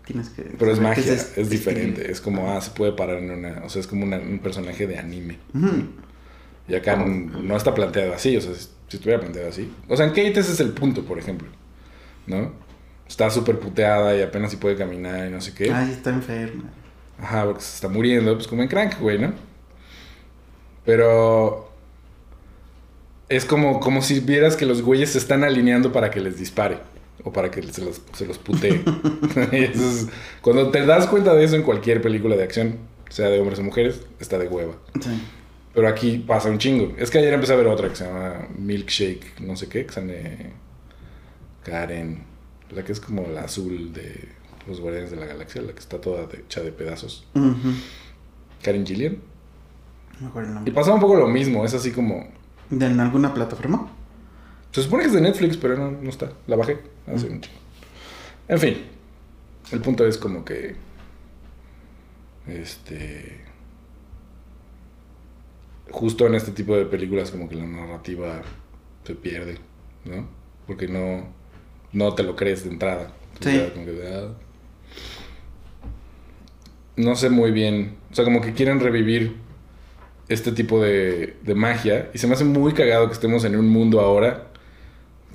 [0.06, 0.42] tienes que...
[0.58, 2.10] pero es magia, es diferente.
[2.10, 3.62] Es como, ah, se puede parar en una...
[3.64, 5.38] O sea, es como una- un personaje de anime.
[6.68, 9.70] Y acá no está planteado así, o sea, si si estuviera planteado así.
[9.88, 11.48] O sea, en Kate ese es el punto, por ejemplo.
[12.26, 12.52] ¿No?
[13.08, 15.70] Está súper puteada y apenas si puede caminar y no sé qué.
[15.72, 16.64] Ay, está enferma.
[17.20, 19.32] Ajá, porque se está muriendo, pues como en Crank, güey, ¿no?
[20.84, 21.70] Pero
[23.28, 26.78] es como, como si vieras que los güeyes se están alineando para que les dispare
[27.24, 28.82] o para que se los, se los putee.
[29.52, 30.08] Y es-
[30.42, 32.76] cuando te das cuenta de eso en cualquier película de acción,
[33.08, 34.74] sea de hombres o mujeres, está de hueva.
[35.00, 35.10] Sí.
[35.74, 36.94] Pero aquí pasa un chingo.
[36.98, 39.92] Es que ayer empecé a ver otra que se llama Milkshake, no sé qué, que
[39.92, 40.52] sale
[41.64, 42.24] Karen,
[42.70, 44.28] la que es como la azul de
[44.66, 47.26] los Guardianes de la Galaxia, la que está toda hecha de pedazos.
[48.62, 49.18] Karen Gillian.
[50.14, 50.72] No me acuerdo el Y nombre.
[50.74, 52.26] pasa un poco lo mismo, es así como...
[52.70, 53.90] ¿De en alguna plataforma?
[54.76, 56.32] Se supone que es de Netflix, pero no, no está.
[56.46, 57.56] La bajé hace un chingo.
[58.46, 58.76] En fin,
[59.72, 60.76] el punto es como que...
[62.46, 63.40] Este...
[65.90, 68.42] Justo en este tipo de películas como que la narrativa
[69.04, 69.56] se pierde,
[70.04, 70.28] ¿no?
[70.66, 71.26] Porque no,
[71.94, 73.14] no te lo crees de entrada.
[73.40, 73.56] Sí.
[73.56, 74.34] Ya como que, ah.
[76.96, 77.96] No sé muy bien.
[78.12, 79.36] O sea, como que quieren revivir
[80.28, 82.10] este tipo de, de magia.
[82.12, 84.52] Y se me hace muy cagado que estemos en un mundo ahora.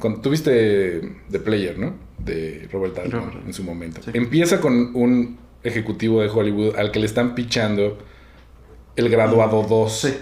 [0.02, 1.94] Cuando, tú viste The Player, ¿no?
[2.18, 3.48] De Robert Altman Robert.
[3.48, 4.02] en su momento.
[4.04, 4.12] Sí.
[4.14, 7.98] Empieza con un ejecutivo de Hollywood al que le están pichando
[8.96, 9.92] el graduado 2.
[9.94, 10.14] Sí.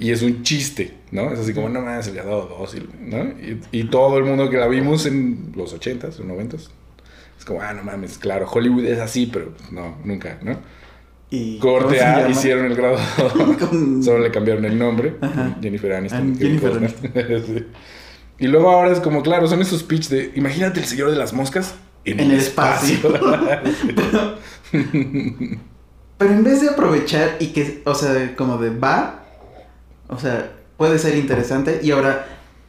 [0.00, 1.30] Y es un chiste, ¿no?
[1.32, 3.22] Es así como, no más, el graduado 2, y- ¿no?
[3.40, 6.68] Y, y todo el mundo que la vimos en los 80s o 90s
[7.38, 10.58] Es como, ah, no mames, claro, Hollywood es así, pero no, nunca, ¿no?
[11.30, 12.98] Y, ¿cómo Corte A, hicieron el grado
[13.60, 15.14] Con- Solo le cambiaron el nombre.
[15.20, 15.56] Ajá.
[15.62, 16.32] Jennifer Aniston.
[16.34, 17.42] Ah, Jennifer Costner.
[17.46, 17.64] Sí.
[18.38, 21.32] Y luego ahora es como, claro, son esos pitch de, imagínate el señor de las
[21.32, 21.74] moscas
[22.04, 22.98] en, el espacio.
[26.18, 29.24] Pero en vez de aprovechar y que, o sea, como de va,
[30.08, 32.26] o sea, puede ser interesante y ahora,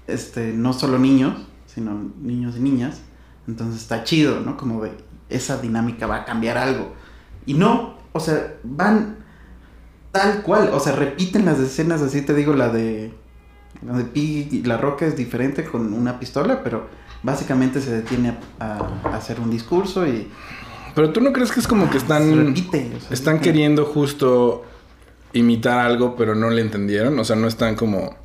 [0.07, 3.01] este, no solo niños, sino niños y niñas,
[3.47, 4.57] entonces está chido, ¿no?
[4.57, 4.91] Como de
[5.29, 6.93] esa dinámica va a cambiar algo.
[7.45, 9.17] Y no, o sea, van
[10.11, 13.13] tal cual, o sea, repiten las escenas, así te digo, la de,
[13.85, 16.87] la de Piggy y la Roca es diferente con una pistola, pero
[17.23, 20.27] básicamente se detiene a, a hacer un discurso y
[20.95, 22.91] Pero tú no crees que es como que se están, repite.
[22.95, 24.63] o sea, están queriendo justo
[25.33, 27.17] imitar algo, pero no le entendieron.
[27.19, 28.15] O sea, no están como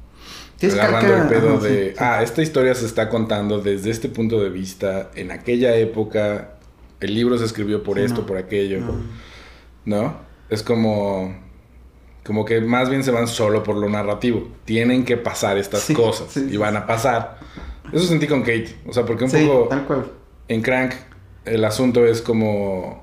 [0.60, 1.96] Sí, es agarrando el pedo ajá, de, sí, sí.
[2.00, 6.54] ah, esta historia se está contando desde este punto de vista, en aquella época,
[7.00, 8.26] el libro se escribió por esto, no.
[8.26, 8.94] por aquello, No.
[9.84, 10.16] ¿no?
[10.50, 11.32] Es como,
[12.28, 14.46] como que más bien se van solo por lo narrativo.
[14.66, 17.38] Tienen que pasar estas Sí, cosas sí, y van a pasar.
[17.90, 20.06] Eso sentí con Kate, o sea, porque un Sí, poco tal cual.
[20.48, 20.92] en Crank
[21.46, 23.02] el asunto es como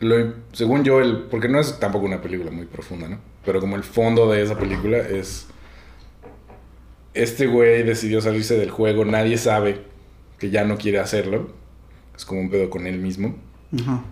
[0.00, 3.74] lo- según yo el porque no es tampoco una película muy profunda no pero como
[3.76, 5.46] el fondo de esa película es
[7.14, 9.82] este güey decidió salirse del juego nadie sabe
[10.38, 11.50] que ya no quiere hacerlo
[12.16, 13.34] es como un pedo con él mismo
[13.80, 14.02] Ajá.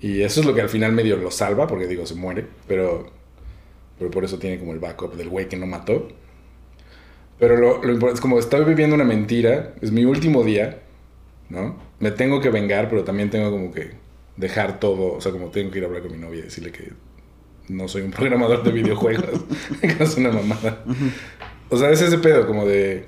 [0.00, 3.10] Y eso es lo que al final medio lo salva porque digo se muere pero
[3.98, 6.08] pero por eso tiene como el backup del güey que no mató
[7.38, 10.80] pero lo, lo importante es como estoy viviendo una mentira, es mi último día,
[11.48, 11.76] ¿no?
[12.00, 13.92] Me tengo que vengar, pero también tengo como que
[14.36, 16.72] dejar todo, o sea, como tengo que ir a hablar con mi novia y decirle
[16.72, 16.92] que
[17.68, 19.44] no soy un programador de videojuegos,
[19.80, 20.84] que es una mamada.
[21.70, 23.06] O sea, es ese pedo como de...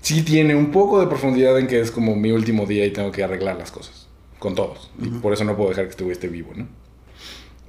[0.00, 3.10] Sí tiene un poco de profundidad en que es como mi último día y tengo
[3.10, 4.07] que arreglar las cosas,
[4.38, 4.90] con todos.
[5.02, 6.66] Y por eso no puedo dejar que este güey esté vivo, ¿no?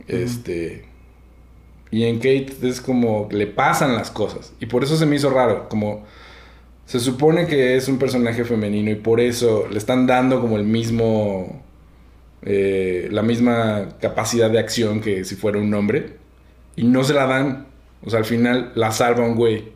[0.08, 0.86] Este...
[1.92, 4.54] Y en Kate es como le pasan las cosas.
[4.60, 5.68] Y por eso se me hizo raro.
[5.70, 6.06] Como
[6.86, 10.66] se supone que es un personaje femenino y por eso le están dando como el
[10.66, 11.64] mismo.
[12.44, 16.18] eh, la misma capacidad de acción que si fuera un hombre.
[16.76, 17.68] Y no se la dan.
[18.04, 19.74] O sea, al final la salva un güey.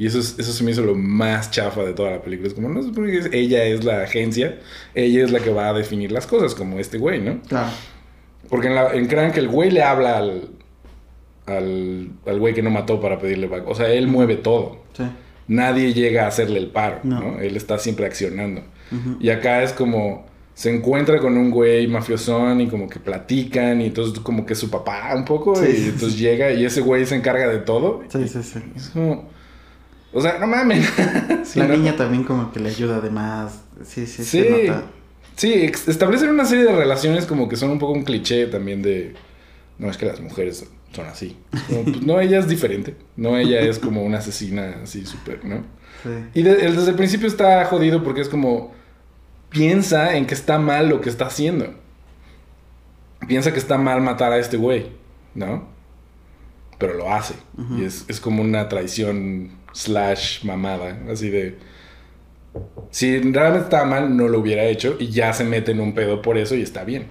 [0.00, 2.48] Y eso, es- eso se me hizo lo más chafa de toda la película.
[2.48, 4.58] Es como, no supone que ella es la agencia.
[4.94, 7.40] Ella es la que va a definir las cosas, como este güey, ¿no?
[7.42, 7.68] Claro.
[8.48, 10.48] Porque en, la, en Crank el güey le habla al,
[11.46, 13.68] al, al güey que no mató para pedirle back.
[13.68, 14.78] O sea, él mueve todo.
[14.96, 15.04] Sí.
[15.48, 17.20] Nadie llega a hacerle el paro, ¿no?
[17.32, 17.38] No.
[17.40, 18.62] Él está siempre accionando.
[19.20, 20.28] Y acá es como...
[20.54, 24.58] Se encuentra con un güey mafiosón y como que platican y entonces como que es
[24.58, 27.58] su papá un poco Sí, y sí, entonces llega y ese güey se encarga de
[27.60, 28.02] todo.
[28.08, 28.58] Sí, sí, sí.
[28.76, 29.28] Es como...
[30.12, 30.88] O sea, no mames.
[31.44, 31.76] Sí, la ¿no?
[31.76, 33.62] niña también como que le ayuda además.
[33.84, 34.42] Sí, sí, Sí.
[34.42, 34.84] se nota.
[35.36, 35.52] Sí,
[35.88, 39.14] establecen una serie de relaciones como que son un poco un cliché también de...
[39.78, 41.36] No, es que las mujeres son así.
[41.68, 42.94] Como, pues, no, ella es diferente.
[43.16, 45.64] No, ella es como una asesina así súper, ¿no?
[46.02, 46.10] Sí.
[46.34, 48.72] Y de- el- desde el principio está jodido porque es como...
[49.48, 51.74] Piensa en que está mal lo que está haciendo.
[53.26, 54.88] Piensa que está mal matar a este güey,
[55.34, 55.68] ¿no?
[56.78, 57.34] Pero lo hace.
[57.78, 60.98] Y es, es como una traición slash mamada.
[61.10, 61.58] Así de...
[62.90, 66.20] Si realmente estaba mal, no lo hubiera hecho y ya se mete en un pedo
[66.20, 67.06] por eso y está bien.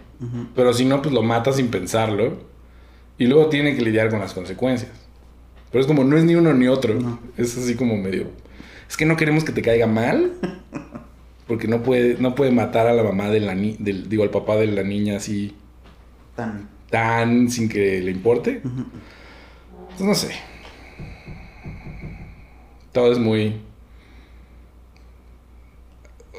[0.54, 2.40] Pero si no, pues lo mata sin pensarlo
[3.18, 4.92] y luego tiene que lidiar con las consecuencias.
[5.72, 6.96] Pero es como, no es ni uno ni otro.
[6.96, 7.20] No.
[7.38, 8.28] Es así como medio...
[8.90, 10.34] Es que no queremos que te caiga mal.
[11.48, 14.30] Porque no puede, no puede matar a la mamá de la ni del, digo, al
[14.30, 15.56] papá de la niña así
[16.36, 16.70] Tan.
[16.92, 18.62] tan sin que le importe.
[18.64, 18.86] Ujú.
[19.90, 20.30] Pues no sé.
[22.92, 23.62] Todo es muy.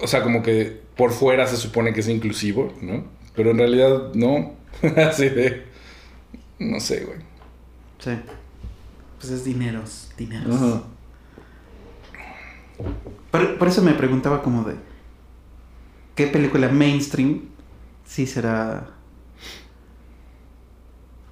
[0.03, 3.05] O sea, como que por fuera se supone que es inclusivo, ¿no?
[3.35, 4.55] Pero en realidad no.
[4.97, 5.65] Así de.
[6.59, 7.19] No sé, güey.
[7.99, 8.13] Sí.
[9.19, 10.57] Pues es dineros, dineros.
[10.57, 10.83] Ajá.
[13.31, 14.75] Por, por eso me preguntaba como de
[16.15, 17.43] qué película mainstream
[18.05, 18.89] sí será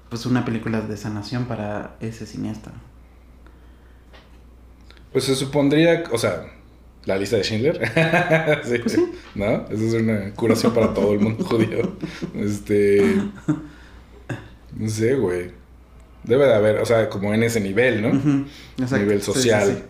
[0.09, 2.71] pues una película de sanación para ese cineasta.
[5.11, 6.45] Pues se supondría, o sea,
[7.05, 7.77] la lista de Schindler.
[8.63, 9.11] sí, Pues sí.
[9.35, 9.65] ¿No?
[9.69, 11.95] Esa es una curación para todo el mundo judío.
[12.35, 13.15] Este.
[14.75, 15.51] No sé, güey.
[16.23, 18.45] Debe de haber, o sea, como en ese nivel, ¿no?
[18.77, 18.97] Exacto.
[19.03, 19.67] Nivel social.
[19.67, 19.83] sí.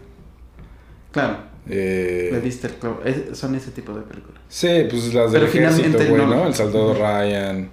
[1.12, 3.02] Claro, Eh, le diste el clavo.
[3.04, 4.40] Es- son ese tipo de películas.
[4.48, 6.28] Sí, pues las del Pero ejército, güey, no.
[6.28, 6.48] ¿no?
[6.48, 7.00] El Soldado Ujú.
[7.02, 7.70] Ryan,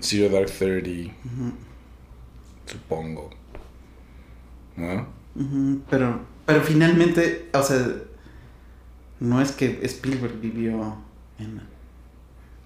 [0.00, 1.12] Zero Dark Thirty,
[2.66, 3.30] supongo.
[4.76, 5.06] ¿No?
[5.88, 7.86] Pero, pero finalmente, o sea,
[9.20, 10.96] no es que Spielberg vivió
[11.38, 11.62] en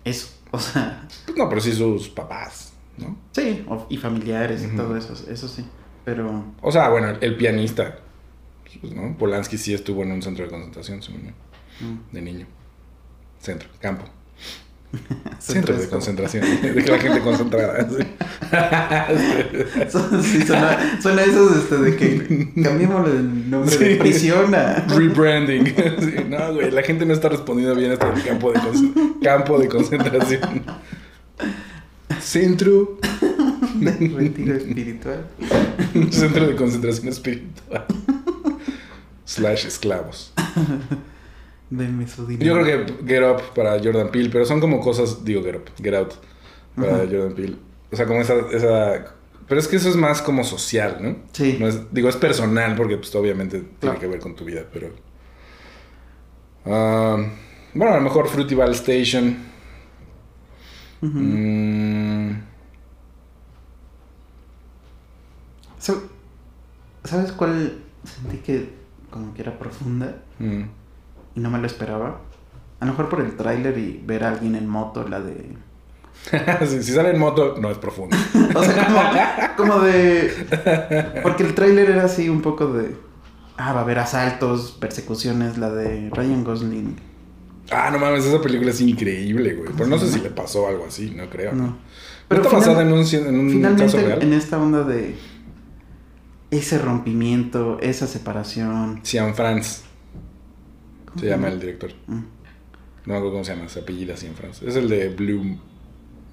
[0.05, 3.17] eso, o sea, Pues no, pero sí sus papás, ¿no?
[3.33, 5.65] sí, y familiares y todo eso, eso sí,
[6.05, 7.99] pero O sea, bueno, el pianista,
[8.81, 9.17] pues, ¿no?
[9.17, 12.47] Polanski sí estuvo en un centro de concentración, según yo, mm, de niño.
[13.39, 14.05] Centro, campo.
[15.39, 16.45] centro de concentración.
[16.63, 17.89] De que la gente concentrada.
[20.23, 20.43] sí.
[20.47, 23.99] suena, suena esos este, de que cambiémosle el nombre de Sí.
[24.01, 24.85] prisión a...
[24.89, 25.67] Rebranding.
[25.67, 28.61] Sí, no, güey, la gente no está respondiendo bien hasta el campo de,
[29.23, 30.63] campo de concentración.
[32.21, 32.99] Centro,
[33.75, 35.27] de retiro espiritual.
[36.11, 37.85] centro de concentración espiritual.
[39.27, 40.33] Slash esclavos.
[42.07, 45.57] Su Yo creo que Get Up para Jordan Peele, pero son como cosas, digo Get
[45.57, 46.13] Up, Get Out
[46.77, 47.05] para Ajá.
[47.11, 47.57] Jordan Peele.
[47.93, 49.15] O sea, como esa, esa...
[49.49, 51.17] Pero es que eso es más como social, ¿no?
[51.33, 51.57] Sí.
[51.61, 54.01] No es, digo, es personal porque pues obviamente tiene Claro.
[54.01, 54.89] que ver con tu vida, pero...
[56.67, 57.17] Ah,
[57.75, 59.37] bueno, a lo mejor Fruityval Station.
[61.03, 61.19] Ujú.
[61.19, 62.43] Mm,
[65.79, 66.01] Sa-
[67.05, 68.71] ¿Sabes cuál sentí que
[69.11, 70.63] como que era profunda mm.
[71.35, 72.21] Y no me lo esperaba?
[72.81, 75.57] A lo mejor por el tráiler y ver a alguien en moto, la de...
[76.67, 78.17] si, si sale en moto, no es profundo.
[78.55, 81.21] O sea, como, como de...
[81.23, 82.95] Porque el tráiler era así un poco de...
[83.57, 86.97] Ah, va a haber asaltos, persecuciones, la de Ryan Gosling.
[87.71, 89.71] Ah, no mames, esa película es increíble, güey.
[89.77, 91.53] Pero no sé si le pasó algo así, no creo.
[91.53, 91.77] No.
[92.29, 94.23] Pero está final- basada en un, en un Finalmente, caso real.
[94.23, 95.15] en esta onda de
[96.51, 99.01] ese rompimiento, esa separación.
[99.05, 99.35] Cian
[101.15, 101.91] Franz ¿cómo se llama el director.
[102.07, 102.13] Mm.
[102.15, 104.63] No me acuerdo cómo se llama, se apellida Cian Franz.
[104.63, 105.59] Es el de Blue,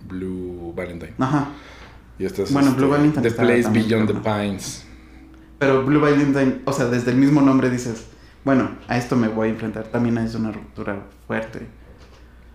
[0.08, 1.14] Blue Valentine.
[1.20, 1.50] Ajá.
[2.18, 4.30] Y este es Bueno, este, Blue Valentine The Place también, Beyond the.
[4.30, 4.86] Pines.
[5.60, 8.06] Pero Blue Valentine, o sea, desde el mismo nombre dices,
[8.44, 9.86] bueno, a esto me voy a enfrentar.
[9.88, 11.68] También es una ruptura fuerte.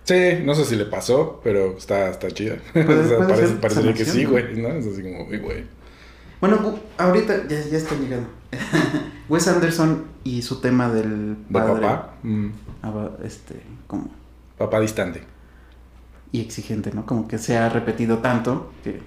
[0.04, 2.56] Sí, no sé si le pasó, pero está, está chida.
[2.74, 4.68] O sea, parece- parecería que sí, güey, ¿no?
[4.68, 5.64] Es así como, uy, güey.
[6.40, 8.28] Bueno, ahorita ya, ya está llegando.
[9.28, 11.80] Wes Anderson y su tema del ¿De padre.
[11.82, 12.14] papá?
[12.22, 12.48] Mm,
[12.82, 14.10] aba- Este, como.
[14.58, 15.22] papá distante.
[16.32, 17.06] Y exigente, ¿no?
[17.06, 19.00] Como que se ha repetido tanto que.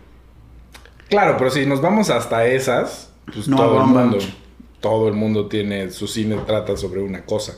[1.10, 4.18] Claro, pero si nos vamos hasta esas, pues No todo el mundo,
[4.80, 7.56] todo el mundo tiene, su cine trata sobre una cosa.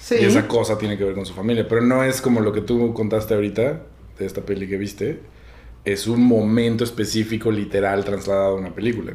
[0.00, 0.16] Sí.
[0.20, 1.66] Y esa cosa tiene que ver con su familia.
[1.68, 3.82] Pero no es como lo que tú contaste ahorita,
[4.18, 5.20] de esta peli que viste.
[5.84, 9.12] Es un momento específico, literal, trasladado a una película.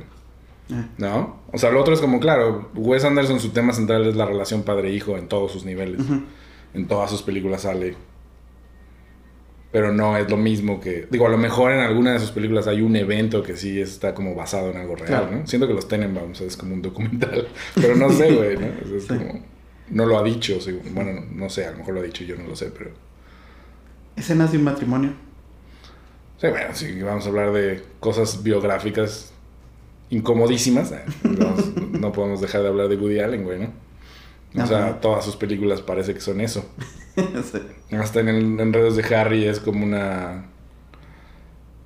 [0.74, 1.42] Eh, ¿No?
[1.52, 4.64] O sea, lo otro es como, claro, Wes Anderson, su tema central es la relación
[4.64, 6.02] padre-hijo en todos sus niveles.
[6.74, 7.96] En todas sus películas sale.
[9.72, 11.08] Pero no es lo mismo que.
[11.10, 14.14] Digo, a lo mejor en alguna de sus películas hay un evento que sí está
[14.14, 15.32] como basado en algo real, Claro.
[15.32, 15.48] ¿no?
[15.48, 17.48] Siento que los Tenenbaums es como un documental.
[17.76, 18.68] Pero no sé, güey, ¿no?
[18.84, 19.08] O sea, es Sí.
[19.10, 19.54] como.
[19.90, 22.24] No lo ha dicho, según- bueno, no, no sé, a lo mejor lo ha dicho,
[22.24, 22.92] yo no lo sé, pero.
[24.16, 25.12] Escenas de un matrimonio.
[26.40, 29.33] Sí, bueno, sí, vamos a hablar de cosas biográficas
[30.14, 30.92] incomodísimas.
[30.92, 31.04] eh,
[31.92, 34.64] no podemos dejar de hablar de Woody Allen, güey, ¿no?
[34.64, 36.66] O sea, todas sus películas parece que son eso.
[37.16, 37.60] Sí.
[37.96, 40.46] Hasta en el Enredos de Harry es como una.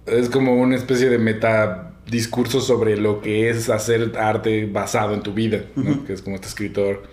[0.06, 5.24] Es como una especie de meta discurso sobre lo que es hacer arte basado en
[5.24, 6.06] tu vida, ¿no?
[6.06, 7.04] Que es como este escritor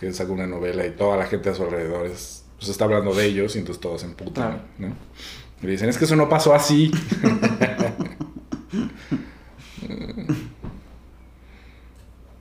[0.00, 3.12] que saca una novela y toda la gente a su alrededor es, pues está hablando
[3.12, 4.62] de ellos y entonces todos se emputan.
[4.78, 4.94] ¿no?
[5.62, 6.90] Y dicen, es que eso no pasó así.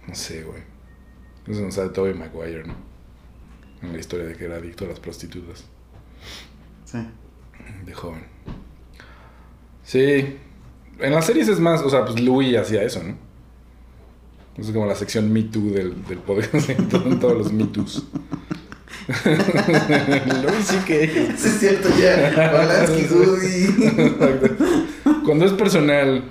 [0.08, 0.62] no sé, güey.
[1.48, 2.76] Eso nos sabe Tobey Maguire, ¿no?
[3.82, 5.64] En la historia de que era adicto a las prostitutas
[6.86, 6.98] Sí.
[7.86, 8.24] de joven.
[9.84, 10.38] Sí.
[11.00, 13.16] En las series es más, o sea, pues Louis hacía eso, ¿no?
[14.58, 18.04] Es como la sección Me Too del, del podcast, en todos los Me Toos.
[19.26, 21.08] Louis sí que...
[21.38, 22.30] Sí, es cierto, ya.
[22.30, 24.56] Exacto.
[25.24, 26.26] Cuando es personal,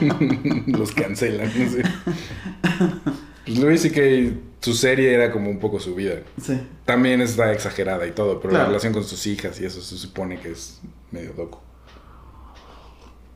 [0.66, 1.50] los cancelan.
[1.56, 3.02] No.
[3.46, 6.14] Pues Louis sí que su serie era como un poco su vida.
[6.42, 6.60] Sí.
[6.84, 10.40] También está exagerada y todo, pero la relación con sus hijas y eso se supone
[10.40, 10.80] que es
[11.12, 11.62] medio loco.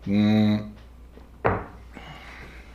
[0.06, 0.56] Mm,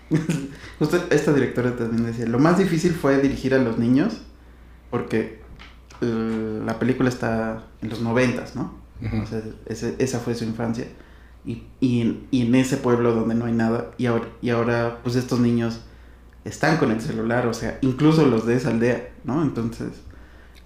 [0.79, 4.21] Justo esta directora también decía, lo más difícil fue dirigir a los niños
[4.89, 5.41] porque
[6.01, 8.75] eh, la película está en los noventas, ¿no?
[9.21, 10.85] O sea, ese- esa fue su infancia.
[11.45, 12.01] Y, y
[12.41, 15.81] en ese pueblo donde no hay nada, y ahora, y ahora pues estos niños
[16.47, 19.43] están con el celular, o sea, incluso los de esa aldea, ¿no?
[19.43, 19.89] Entonces,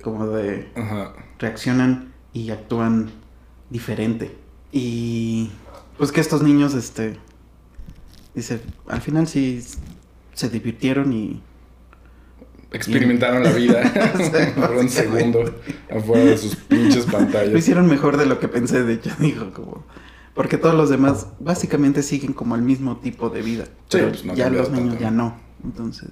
[0.02, 1.14] como de ajá.
[1.40, 3.12] reaccionan y actúan
[3.70, 4.36] diferente.
[4.72, 5.52] Y
[5.98, 7.18] pues que estos niños, este,
[8.34, 9.64] dice, al final sí
[10.34, 11.42] se divirtieron y
[12.72, 13.82] experimentaron la vida
[14.56, 15.44] por un segundo
[15.90, 17.58] afuera de sus pinches Lo pantallas.
[17.58, 19.86] hicieron mejor de lo que pensé, de hecho, dijo como...
[20.34, 23.66] Porque todos los demás básicamente siguen como el mismo tipo de vida.
[23.66, 25.02] Sí, pero pues no ya los niños tanto.
[25.02, 25.38] ya no.
[25.64, 26.10] Entonces,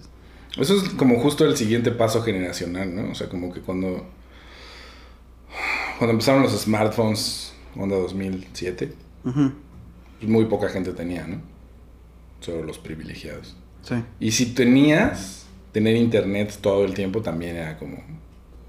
[0.58, 3.12] Eso es como justo el siguiente paso generacional, ¿no?
[3.12, 4.06] O sea, como que cuando.
[5.97, 8.93] Cuando empezaron los smartphones, onda 2007,
[9.26, 9.52] ujú,
[10.20, 11.41] pues muy poca gente tenía, ¿no?
[12.39, 13.56] Solo los privilegiados.
[13.82, 13.95] sí.
[14.20, 17.97] Y si tenías, tener internet todo el tiempo también era como.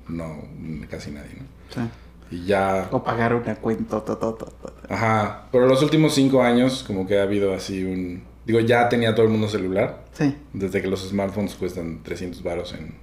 [0.09, 0.43] No,
[0.91, 1.45] casi nadie, ¿no?
[1.73, 1.89] Sí.
[2.37, 2.89] Y ya.
[2.91, 4.05] O pagar una cuenta.
[4.05, 4.95] ta, ta, ta, ta.
[4.95, 5.49] Ajá.
[5.53, 8.23] Pero los últimos cinco años, como que ha habido así un.
[8.47, 10.05] Digo, ya tenía todo el mundo celular.
[10.13, 10.35] Sí.
[10.53, 12.95] Desde que los smartphones cuestan 300 varos en,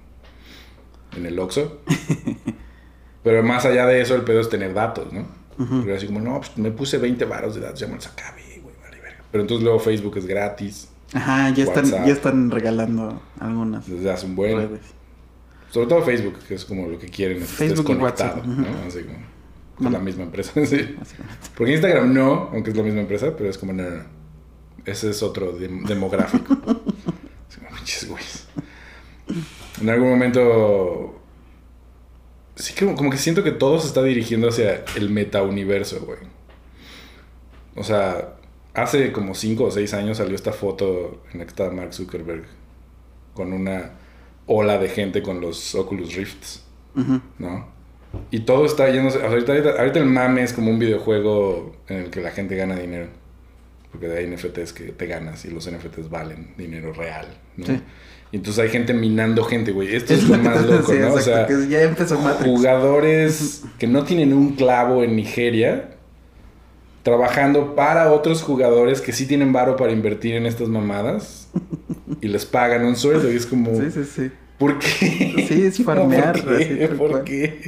[1.16, 1.80] en el Oxxo.
[3.22, 5.26] Pero más allá de eso, el pedo es tener datos, ¿no?
[5.82, 8.60] Pero así como, no, pues me puse 20 varos de datos, ya me los acabé,
[8.62, 9.24] güey, vale, verga.
[9.32, 14.26] Pero entonces luego Facebook es gratis Ajá, ya están, ya están regalando algunas desde hace
[14.26, 14.56] un buen.
[14.56, 14.80] redes.
[15.70, 18.44] Sobre todo Facebook, que es como lo que quieren, es que estés Facebook y WhatsApp,
[18.46, 18.52] ¿no?
[18.62, 18.72] ujú.
[18.86, 19.24] Así como, es
[19.78, 19.98] Bueno.
[19.98, 20.96] la misma empresa, sí.
[21.56, 24.04] Porque Instagram no, aunque es la misma empresa, pero es como, no, no, no.
[24.84, 26.56] Ese es otro dem- demográfico.
[29.80, 31.14] En algún momento.
[32.56, 36.18] Sí, como, como que siento que todo se está dirigiendo hacia el metauniverso, güey.
[37.76, 38.34] O sea,
[38.74, 42.44] hace como 5 o 6 años salió esta foto en la que estaba Mark Zuckerberg
[43.34, 43.92] con una
[44.46, 46.64] ola de gente con los Oculus Rifts.
[47.38, 47.68] ¿no?
[48.32, 49.24] Y todo está yéndose.
[49.24, 49.54] ahorita
[50.00, 53.06] el mame es como un videojuego en el que la gente gana dinero.
[53.90, 57.26] Porque hay NFTs que te ganas y los NFTs valen dinero real,
[57.56, 57.66] ¿no?
[57.66, 57.80] Sí.
[58.30, 59.94] Y entonces hay gente minando gente, güey.
[59.94, 61.14] Esto es lo que más loco, ¿no?
[61.14, 62.50] O sea, que ya empezó Matrix.
[62.50, 65.90] jugadores que no tienen un clavo en Nigeria
[67.02, 71.48] trabajando para otros jugadores que sí tienen varo para invertir en estas mamadas
[72.20, 74.30] y les pagan un sueldo y es como Sí, sí, sí.
[74.58, 75.46] ¿Por qué?
[75.48, 76.88] Sí, es farmear, ¿Por qué?
[76.98, 77.60] ¿Por qué?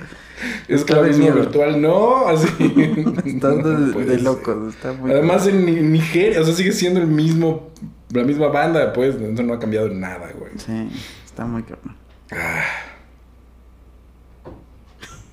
[0.68, 2.46] Esclavismo virtual, no, así.
[3.24, 4.22] Está No de, puede de ser.
[4.22, 4.74] locos.
[4.74, 7.70] Está muy Además en Ni- Nigeria, o sea, sigue siendo el mismo,
[8.12, 10.52] la misma banda, pues, eso no ha cambiado nada, güey.
[10.56, 10.88] Sí,
[11.24, 11.96] está muy cabrón.
[12.32, 12.64] Ah,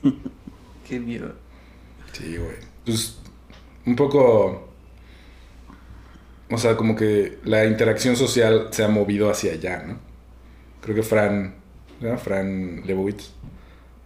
[0.88, 1.34] Qué miedo.
[2.14, 2.56] sí, güey.
[2.86, 3.18] Pues,
[3.86, 4.70] un poco,
[6.50, 9.98] o sea, como que la interacción social se ha movido hacia allá, ¿no?
[10.82, 11.56] Creo que Fran,
[12.00, 12.18] ¿no?
[12.18, 13.32] Fran Lebowitz,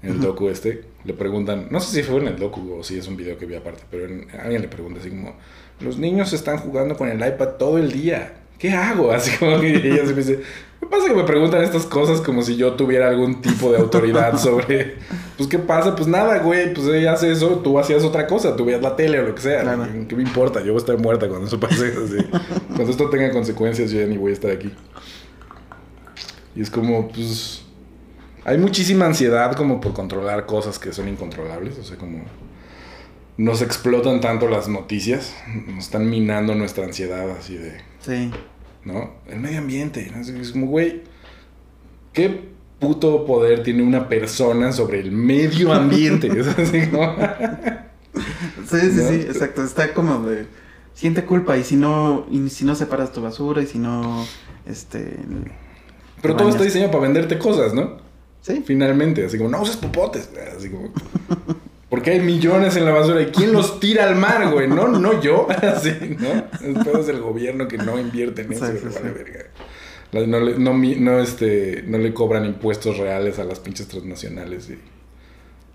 [0.03, 2.97] en el docu este, le preguntan, no sé si fue en el docu o si
[2.97, 5.35] es un video que vi aparte, pero en- alguien le pregunta así como,
[5.79, 9.11] los niños están jugando con el iPad todo el día, ¿qué hago?
[9.13, 10.39] Así como que ella se me dice,
[10.79, 14.37] ¿qué pasa que me preguntan estas cosas como si yo tuviera algún tipo de autoridad
[14.37, 14.95] sobre,
[15.37, 15.95] pues qué pasa?
[15.95, 19.19] Pues nada, güey, pues ella hace eso, tú hacías otra cosa, tú veías la tele
[19.19, 19.87] o lo que sea, Claro.
[20.07, 20.59] ¿qué me importa?
[20.61, 22.17] Yo voy a estar muerta cuando eso pase, así.
[22.75, 24.71] cuando esto tenga consecuencias yo ya ni voy a estar aquí.
[26.55, 27.63] Y es como, pues...
[28.43, 31.77] Hay muchísima ansiedad como por controlar cosas que son incontrolables.
[31.77, 32.23] O sea, como...
[33.37, 35.33] Nos explotan tanto las noticias.
[35.67, 37.77] Nos están minando nuestra ansiedad así de...
[37.99, 38.31] Sí.
[38.83, 39.11] ¿No?
[39.27, 40.11] El medio ambiente.
[40.13, 40.21] ¿no?
[40.21, 41.03] Es- como, güey...
[42.13, 46.27] ¿Qué puto poder tiene una persona sobre el medio ambiente?
[46.39, 47.15] Es así como...
[48.67, 49.09] Sí, sí, ¿No?
[49.09, 49.63] sí, exacto.
[49.63, 50.45] Está como de.
[50.93, 54.25] Siente culpa y si no, y si no separas tu basura y si no.
[54.65, 55.17] Este.
[56.21, 57.97] Pero todo está diseñado para venderte cosas, ¿no?
[58.41, 58.63] Sí.
[58.65, 60.29] Finalmente, así como, no uses popotes.
[60.57, 60.91] Así como,
[61.89, 64.67] porque hay millones en la basura y quién los tira al mar, güey.
[64.67, 65.47] No, no yo.
[65.61, 66.83] Así, ¿no?
[66.83, 68.65] Pedo es el gobierno que no invierte en eso.
[68.65, 69.39] Sí, le sí, vale verga.
[70.13, 74.77] No le, no, no, este, no le cobran impuestos reales a las pinches transnacionales y-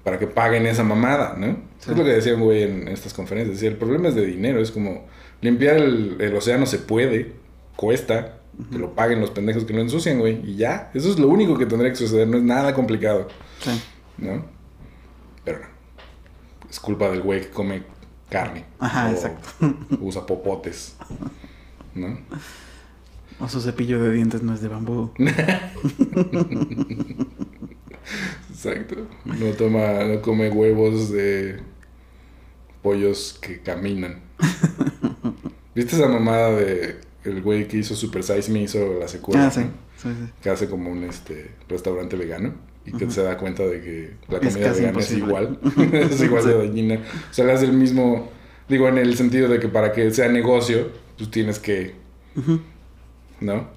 [0.05, 1.59] para que paguen esa mamada, ¿no?
[1.81, 3.57] Es lo que decía un güey en estas conferencias.
[3.57, 4.61] Decía, el problema es de dinero.
[4.61, 5.07] Es como,
[5.41, 7.33] limpiar el, el océano se puede,
[7.77, 8.36] cuesta,
[8.71, 10.41] que lo paguen los pendejos que lo ensucian, güey.
[10.45, 12.27] Y ya, eso es lo único que tendría que suceder.
[12.27, 13.29] No es nada complicado.
[13.61, 13.71] Sí.
[14.19, 14.45] ¿no?
[15.45, 15.67] Pero no.
[16.69, 17.83] Es culpa del güey que come
[18.29, 18.65] carne.
[18.79, 19.49] Ajá, o exacto.
[20.01, 20.97] Usa popotes.
[21.95, 22.19] ¿No?
[23.39, 25.13] O su cepillo de dientes no es de bambú.
[28.51, 29.07] Exacto.
[29.25, 31.61] No toma, no come huevos de
[32.83, 34.23] pollos que caminan.
[35.75, 39.47] ¿Viste esa mamada de el güey que hizo Super Size Me hizo la secuela?
[39.47, 39.61] Ah, sí.
[39.61, 39.71] ¿no?
[39.97, 40.33] Sí, sí.
[40.43, 42.55] Que hace como un este restaurante vegano
[42.87, 45.59] y que se da cuenta de que la comida vegana es igual.
[45.93, 47.01] es igual de dañina.
[47.31, 48.31] O sea, le hace el mismo.
[48.69, 51.95] Digo, en el sentido de que para que sea negocio, pues tienes que.
[53.41, 53.69] ¿No?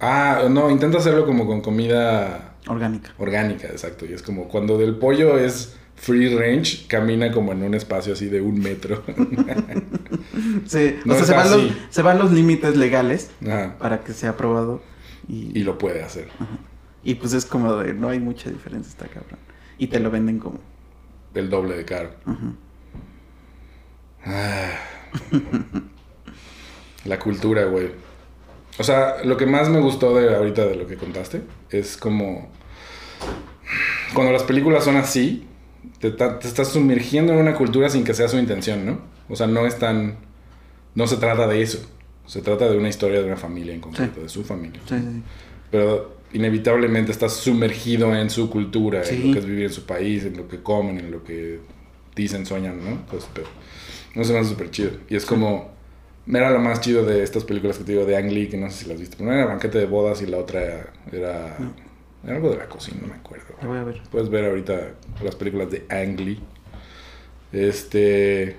[0.00, 3.14] Ah, no, intenta hacerlo como con comida Orgánica.
[3.18, 4.04] orgánica, exacto.
[4.04, 8.26] Y es como cuando del pollo es free range, camina como en un espacio así
[8.26, 9.02] de un metro.
[11.04, 11.76] No o sea, se van, los, así.
[11.90, 13.76] se van los límites legales Ajá.
[13.78, 14.82] para que sea aprobado.
[15.28, 16.28] Y, Y lo puede hacer.
[16.38, 16.58] ajá.
[17.02, 19.38] Y pues es como de, no hay mucha diferencia, está cabrón.
[19.76, 20.58] Y te lo venden como...
[21.34, 22.10] El doble de caro.
[22.24, 22.52] ajá.
[24.26, 24.70] Ah.
[27.04, 27.90] La cultura, güey.
[28.78, 32.48] O sea, lo que más me gustó de ahorita de lo que contaste es como
[34.14, 35.46] cuando las películas son así,
[36.00, 39.00] te, te estás sumergiendo en una cultura sin que sea su intención, ¿no?
[39.28, 40.16] O sea, no es tan
[40.94, 41.78] no se trata de eso.
[42.26, 44.22] Se trata de una historia de una familia en concreto, Sí.
[44.22, 44.80] de su familia.
[44.88, 45.22] Sí, sí.
[45.70, 50.24] Pero inevitablemente estás sumergido en su cultura, en lo que es vivir en su país,
[50.24, 51.60] en lo que comen, en lo que
[52.16, 52.90] dicen, sueñan, ¿no?
[52.90, 53.46] Entonces, pero,
[54.14, 54.90] no se me hace súper chido.
[55.08, 55.72] Y es como,
[56.26, 58.70] era lo más chido de estas películas que te digo de Ang Lee, que no
[58.70, 59.22] sé si las viste.
[59.22, 61.56] Una era Banquete de Bodas y la otra era, era
[62.26, 63.54] algo de la cocina, no me acuerdo.
[63.60, 64.00] La voy a ver.
[64.10, 66.40] Puedes ver ahorita las películas de Ang Lee.
[67.52, 68.56] Este.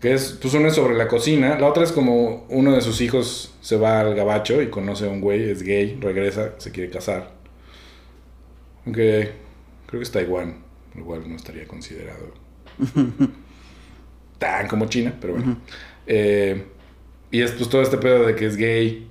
[0.00, 1.58] Que es, pues una es sobre la cocina.
[1.58, 5.08] La otra es como uno de sus hijos se va al gabacho y conoce a
[5.08, 7.32] un güey, es gay, regresa, se quiere casar.
[8.84, 9.32] Aunque
[9.86, 10.58] creo que es Taiwán,
[10.94, 12.34] lo cual no estaría considerado
[14.38, 15.56] tan como China, pero bueno.
[16.06, 16.64] Eh,
[17.30, 19.08] y es pues todo este pedo de que es gay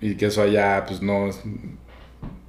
[0.00, 1.40] y que eso allá pues no es...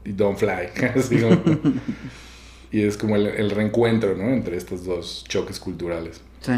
[0.06, 0.70] Y don't fly.
[0.96, 1.42] así como-
[2.72, 4.30] y es como el, el reencuentro, ¿no?
[4.30, 6.22] Entre estos dos choques culturales.
[6.42, 6.54] Sí.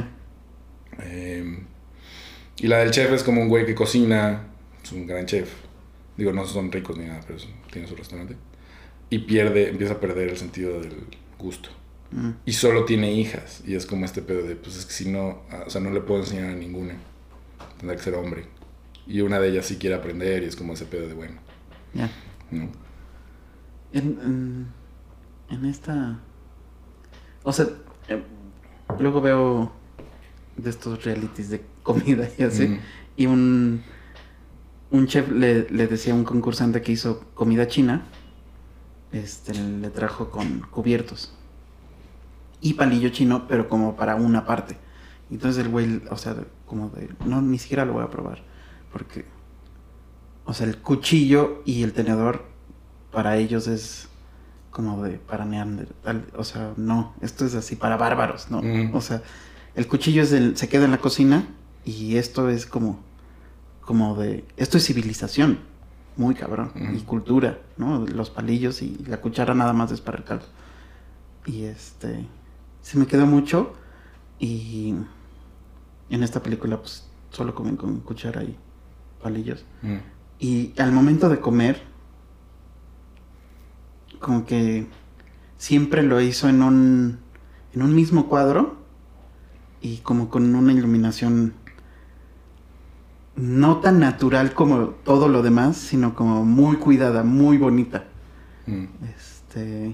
[1.02, 1.64] Eh,
[2.58, 4.48] y la del chef es como un güey que cocina,
[4.84, 5.52] es un gran chef.
[6.18, 8.36] Digo, no son ricos ni nada, pero es- tiene su restaurante.
[9.10, 11.08] Y pierde, empieza a perder el sentido del
[11.40, 11.70] gusto.
[12.12, 12.30] Mm.
[12.46, 13.64] Y solo tiene hijas.
[13.66, 15.90] Y es como este pedo de, pues es que si no, ah, o sea, no
[15.92, 16.96] le puedo enseñar a ninguna.
[17.80, 18.46] Tendrá que ser hombre.
[19.08, 21.36] Y una de ellas sí quiere aprender y es como ese pedo de, bueno,
[21.94, 22.10] Ya.
[22.52, 22.70] ¿no?
[23.92, 24.68] En, en,
[25.50, 26.20] en esta...
[27.44, 27.68] O sea,
[28.08, 28.24] eh,
[29.00, 29.74] luego veo
[30.58, 32.80] de estos realities de comida y así.
[33.16, 33.84] Y un,
[34.92, 38.04] un chef le, le decía a un concursante que hizo comida china,
[39.12, 41.34] este, le trajo con cubiertos.
[42.62, 44.78] Y palillo chino, pero como para una parte.
[45.30, 46.36] Entonces el güey, o sea,
[46.66, 48.42] como de, no, ni siquiera lo voy a probar.
[48.92, 49.26] Porque,
[50.46, 52.46] o sea, el cuchillo y el tenedor
[53.12, 54.10] para ellos es
[54.72, 56.26] como de para neandertal.
[56.36, 58.62] O sea, no, esto es así para bárbaros, ¿no?
[58.96, 59.22] O sea,
[59.76, 61.48] el cuchillo es del, se queda en la cocina
[61.86, 63.00] y esto es como,
[63.82, 65.60] como de, esto es civilización,
[66.16, 68.06] muy cabrón, y cultura, ¿no?
[68.06, 70.46] Los palillos y la cuchara nada más es para el caldo.
[71.46, 72.28] Y este,
[72.82, 73.74] se me quedó mucho
[74.40, 74.94] y
[76.10, 78.56] en esta película pues solo comen con cuchara y
[79.22, 79.66] palillos.
[79.82, 79.98] Mm.
[80.40, 81.82] Y al momento de comer,
[84.20, 84.88] como que
[85.58, 87.20] siempre lo hizo en un,
[87.74, 88.83] en un mismo cuadro
[89.84, 91.54] y como con una iluminación
[93.36, 98.06] no tan natural como todo lo demás, sino como muy cuidada, muy bonita.
[98.66, 98.86] Mm.
[99.16, 99.94] Este,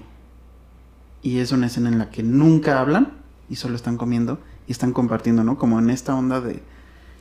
[1.22, 3.14] y es una escena en la que nunca hablan
[3.48, 4.38] y solo están comiendo
[4.68, 5.58] y están compartiendo, ¿no?
[5.58, 6.62] Como en esta onda de,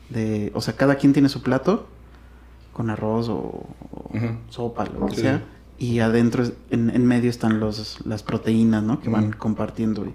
[0.09, 1.88] de o sea, cada quien tiene su plato
[2.72, 3.67] con arroz o,
[4.49, 5.43] sopa, lo que Sí, sea.
[5.80, 8.99] Y adentro, en, en medio están los, las proteínas, ¿no?
[8.99, 10.05] Que van compartiendo.
[10.05, 10.13] Y,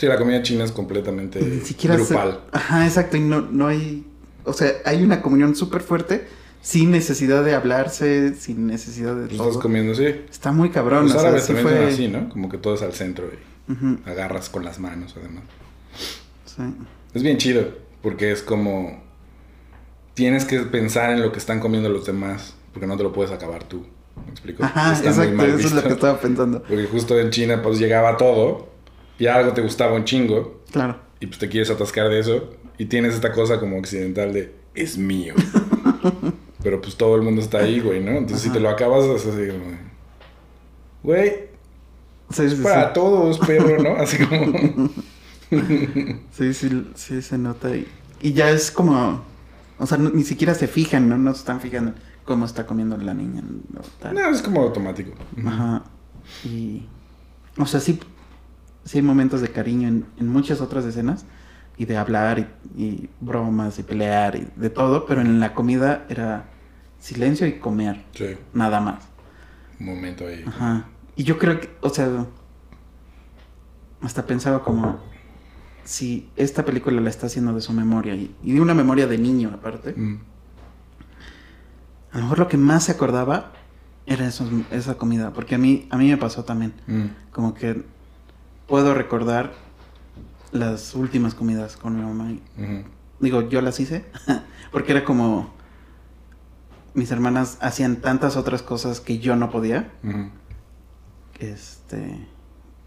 [0.00, 2.40] Sí, la comida china es completamente ni siquiera se- grupal.
[2.52, 3.18] Ajá, exacto.
[3.18, 4.06] Y no, no hay...
[4.44, 6.26] O sea, hay una comunión súper fuerte
[6.62, 9.48] sin necesidad de hablarse, sin necesidad de Pues todo.
[9.48, 10.06] estás comiendo, sí.
[10.30, 11.02] Está muy cabrón.
[11.04, 12.28] Los o sea, árabes sí también fue- son así, ¿no?
[12.30, 15.44] Como que todo es al centro y agarras con las manos, además.
[16.46, 16.62] sí.
[17.12, 17.68] Es bien chido,
[18.02, 19.02] porque es como...
[20.14, 23.32] Tienes que pensar en lo que están comiendo los demás, porque no te lo puedes
[23.32, 23.84] acabar tú.
[24.24, 24.64] ¿Me explico?
[24.64, 26.62] Ajá, Está exacto, eso es lo que estaba pensando.
[26.68, 28.69] Porque justo en China, pues llegaba todo,
[29.20, 30.96] y algo te gustaba un chingo, Claro.
[31.20, 34.98] y pues te quieres atascar de eso, y tienes esta cosa como occidental de, es
[34.98, 35.34] mío.
[36.62, 38.10] Pero pues todo el mundo está ahí, güey, ¿no?
[38.12, 39.78] Entonces si te lo acabas, es así como...
[41.02, 41.48] Güey,
[42.30, 42.90] Sí, sí, para sí.
[42.94, 43.96] todos, perro, ¿no?
[43.96, 44.52] Así como...
[46.32, 47.74] Sí, sí, sí se nota.
[47.74, 47.88] Y,
[48.22, 49.24] y ya es como.
[49.80, 51.18] O sea, no- ni siquiera se fijan, ¿no?
[51.18, 51.92] No se están fijando
[52.24, 53.42] cómo está comiendo la niña.
[53.42, 53.80] ¿no?
[54.00, 54.14] Tal.
[54.14, 55.10] No, es como automático.
[55.44, 55.82] Ajá.
[56.44, 56.84] Y.
[57.58, 57.98] O sea, sí.
[58.90, 61.24] Sí hay momentos de cariño en, en muchas otras escenas.
[61.78, 65.06] Y de hablar y, y bromas y pelear y de todo.
[65.06, 66.46] Pero en la comida era
[66.98, 68.04] silencio y comer.
[68.14, 69.04] Sí, Nada más.
[69.78, 70.42] un momento ahí.
[70.44, 70.86] Ajá.
[71.14, 72.26] Y yo creo que, o sea,
[74.02, 74.98] hasta pensaba como
[75.84, 79.18] si esta película la está haciendo de su memoria y, y de una memoria de
[79.18, 80.18] niño aparte, Mm.
[82.12, 83.52] a lo mejor lo que más se acordaba
[84.06, 87.04] era esos- esa comida, porque a mí, a mí me pasó también, Mm.
[87.32, 87.84] como que
[88.70, 89.52] puedo recordar
[90.52, 92.30] las últimas comidas con mi mamá.
[92.32, 92.84] y- Ujú.
[93.18, 94.04] digo, yo las hice,
[94.72, 95.52] porque era como
[96.94, 99.90] mis hermanas hacían tantas otras cosas que yo no podía.
[100.02, 100.30] Ujú.
[101.40, 102.26] Este,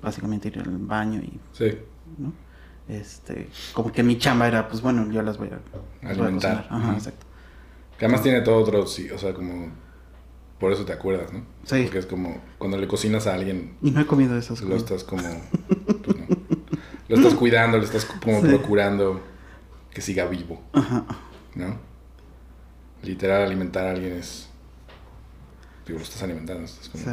[0.02, 1.78] básicamente ir al baño y, Sí.
[2.18, 2.32] ¿no?
[2.88, 5.60] Este, como que mi chamba era, pues bueno, yo las voy a,
[6.06, 6.68] las voy a Alimentar.
[6.70, 7.26] Ajá, exacto.
[7.98, 9.70] Que además tiene todo otro, sí, o sea, como...
[10.64, 11.42] Por eso te acuerdas, ¿no?
[11.66, 11.82] Sí.
[11.84, 14.84] Porque es como cuando le cocinas a alguien, Y no he comido esas lo cosas.
[14.84, 15.22] estás como...
[15.22, 16.26] pues no.
[17.10, 18.48] Lo estás cuidando, lo estás como Sí.
[18.48, 19.20] procurando
[19.92, 21.04] que siga vivo, Ajá.
[21.56, 21.76] ¿no?
[23.04, 24.48] Literal, alimentar a alguien es...
[25.86, 27.04] Digo, lo estás alimentando, estás como...
[27.04, 27.10] Sí.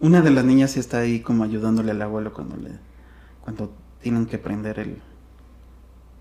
[0.00, 2.70] Una de las niñas sí está ahí como ayudándole al abuelo cuando le
[3.42, 3.70] cuando
[4.00, 5.02] tienen que prender el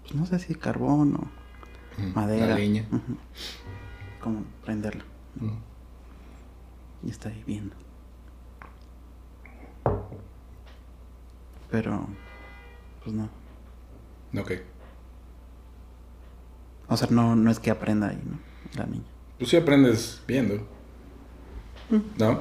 [0.01, 2.09] pues no sé si carbón o Ujú.
[2.13, 2.47] madera.
[2.47, 2.83] La leña.
[4.19, 5.05] Como prenderla.
[5.39, 5.53] Ujú.
[7.05, 7.75] Y está ahí viendo.
[11.71, 12.07] Pero
[13.03, 13.29] pues no.
[14.39, 14.51] Ok.
[16.87, 18.37] O sea, no, no es que aprenda ahí, ¿no?
[18.77, 19.03] La niña.
[19.37, 20.67] Pues sí aprendes viendo,
[21.89, 21.97] Mm.
[22.17, 22.39] ¿no?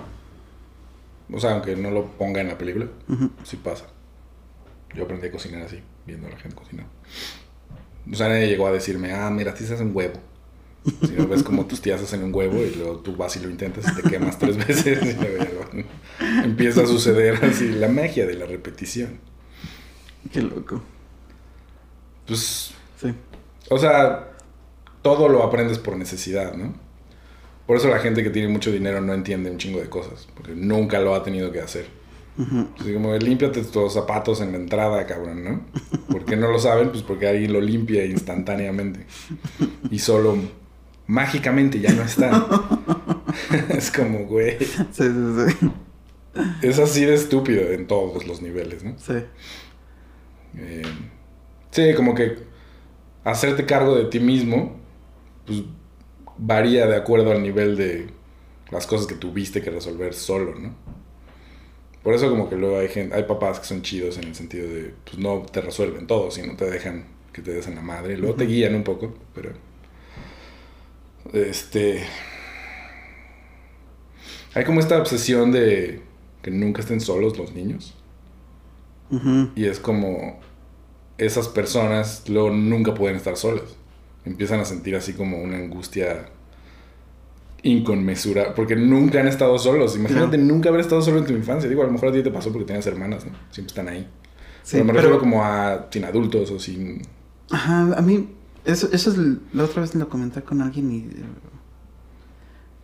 [1.33, 3.31] O sea, aunque no lo ponga en la película, Ujú.
[3.43, 3.87] sí pasa.
[4.95, 6.87] Yo aprendí a cocinar así, viendo a la gente cocinar.
[8.11, 10.21] O sea, nadie llegó a decirme, ah, mira, ti se hace un huevo.
[11.07, 13.49] Si no ves como tus tías hacen un huevo y luego tú vas y lo
[13.51, 17.89] intentas y te quemas tres veces y luego ya lo- empieza a suceder así la
[17.89, 19.19] magia de la repetición.
[20.33, 20.83] Qué loco.
[22.27, 23.13] Pues, Sí.
[23.71, 24.29] o sea,
[25.03, 26.73] todo lo aprendes por necesidad, ¿no?
[27.67, 30.53] Por eso la gente que tiene mucho dinero no entiende un chingo de cosas, porque
[30.55, 31.87] nunca lo ha tenido que hacer.
[32.81, 35.61] Así como, límpiate tus zapatos en la entrada, cabrón, ¿no?
[36.09, 36.91] ¿Por qué no lo saben?
[36.91, 39.07] Pues porque alguien lo limpia instantáneamente.
[39.91, 40.37] Y solo
[41.13, 42.47] mágicamente ya no está.
[43.69, 44.59] es como, güey.
[44.59, 45.71] Sí, sí, sí.
[46.63, 48.99] Es así de estúpido en todos los niveles, ¿no?
[48.99, 49.23] Sí.
[50.57, 50.83] Eh,
[51.71, 52.39] sí, como que
[53.25, 54.81] hacerte cargo de ti mismo,
[55.47, 55.65] pues
[56.39, 58.09] varía de acuerdo al nivel de
[58.71, 60.75] las cosas que tuviste que resolver solo, ¿no?
[62.03, 64.67] Por eso como que luego hay gente, hay papás que son chidos en el sentido
[64.67, 67.05] de, pues no te resuelven todo, sino te dejan
[67.35, 69.53] que te des en la madre, luego te guían un poco, pero
[71.33, 72.05] este
[74.55, 76.03] hay como esta obsesión de
[76.43, 77.95] que nunca estén solos los niños.
[79.55, 80.41] Y es como
[81.19, 83.65] esas personas luego nunca pueden estar solas.
[84.25, 86.31] Empiezan a sentir así como una angustia
[87.63, 88.53] inconmensurable.
[88.57, 89.97] Porque nunca han estado solos.
[89.97, 91.69] Imagínate nunca haber estado solo en tu infancia.
[91.69, 93.33] Digo, a lo mejor a ti te pasó porque tenías hermanas, ¿no?
[93.51, 94.09] Siempre están ahí.
[94.63, 97.03] Sí, pero me pero- refiero como a sin adultos o sin...
[97.51, 98.29] Ajá, a mí,
[98.65, 99.19] eso, eso es,
[99.53, 101.25] la otra vez lo comenté con alguien y, eh,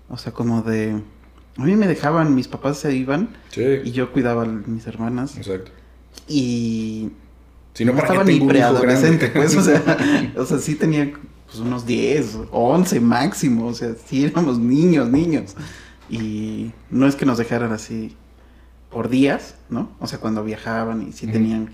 [0.08, 1.00] o sea, como de,
[1.56, 5.36] a mí me dejaban, mis papás se iban Sí, y yo cuidaba a mis hermanas
[5.36, 5.70] exacto.
[6.26, 7.10] y
[7.74, 11.12] Si no, no ¿para qué estaba ni preadolescente, pues, o sea, o sea, sí tenía
[11.46, 15.54] pues, unos 10, 11 máximo, o sea, sí éramos niños, niños.
[16.10, 18.16] Y no es que nos dejaran así
[18.90, 19.90] por días, ¿no?
[20.00, 21.70] O sea, cuando viajaban y sí tenían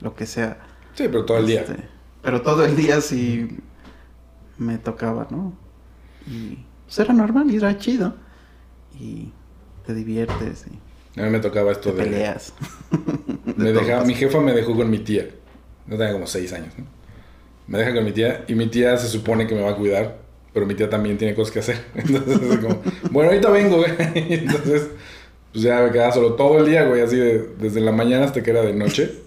[0.00, 0.58] lo que sea.
[0.94, 1.60] Sí, pero todo el día.
[1.60, 1.95] Este,
[2.26, 3.46] pero todo el día sí
[4.58, 5.52] me tocaba, ¿no?
[6.26, 8.16] Y pues era normal y era chido.
[8.98, 9.30] Y
[9.86, 12.02] te diviertes y A mí me tocaba te esto de...
[12.02, 12.52] peleas.
[13.56, 15.28] Me De dejaba, mi jefa me dejó con mi tía.
[15.86, 16.84] No tenía como seis años, ¿no?
[17.68, 20.18] Me deja con mi tía y mi tía se supone que me va a cuidar,
[20.52, 21.84] pero mi tía también tiene cosas que hacer.
[21.94, 23.92] Entonces, es como, bueno, ahorita vengo, güey.
[24.14, 24.88] Entonces,
[25.52, 28.42] pues ya me quedaba solo todo el día, güey, así de, desde la mañana hasta
[28.42, 29.25] que era de noche.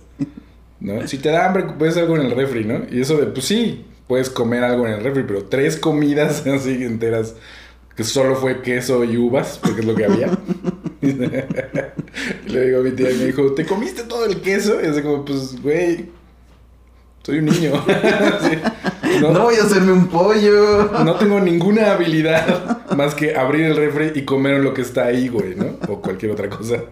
[0.80, 1.06] ¿No?
[1.08, 2.84] Si te da hambre, puedes algo en el refri, ¿no?
[2.90, 6.84] Y eso de, pues sí, puedes comer algo en el refri, pero tres comidas así
[6.84, 7.36] enteras
[7.96, 10.30] que solo fue queso y uvas, porque es lo que había.
[11.02, 14.82] Y le digo a mi tía y me dijo, ¿te comiste todo el queso?
[14.84, 16.10] Y así como, pues, güey,
[17.30, 17.72] soy un niño.
[18.42, 19.22] Sí.
[19.22, 20.92] No, no, voy a hacerme un pollo.
[21.04, 25.28] no tengo ninguna habilidad más que abrir el refri y comer lo que está ahí,
[25.28, 25.78] güey, ¿no?
[25.88, 26.84] O cualquier otra cosa.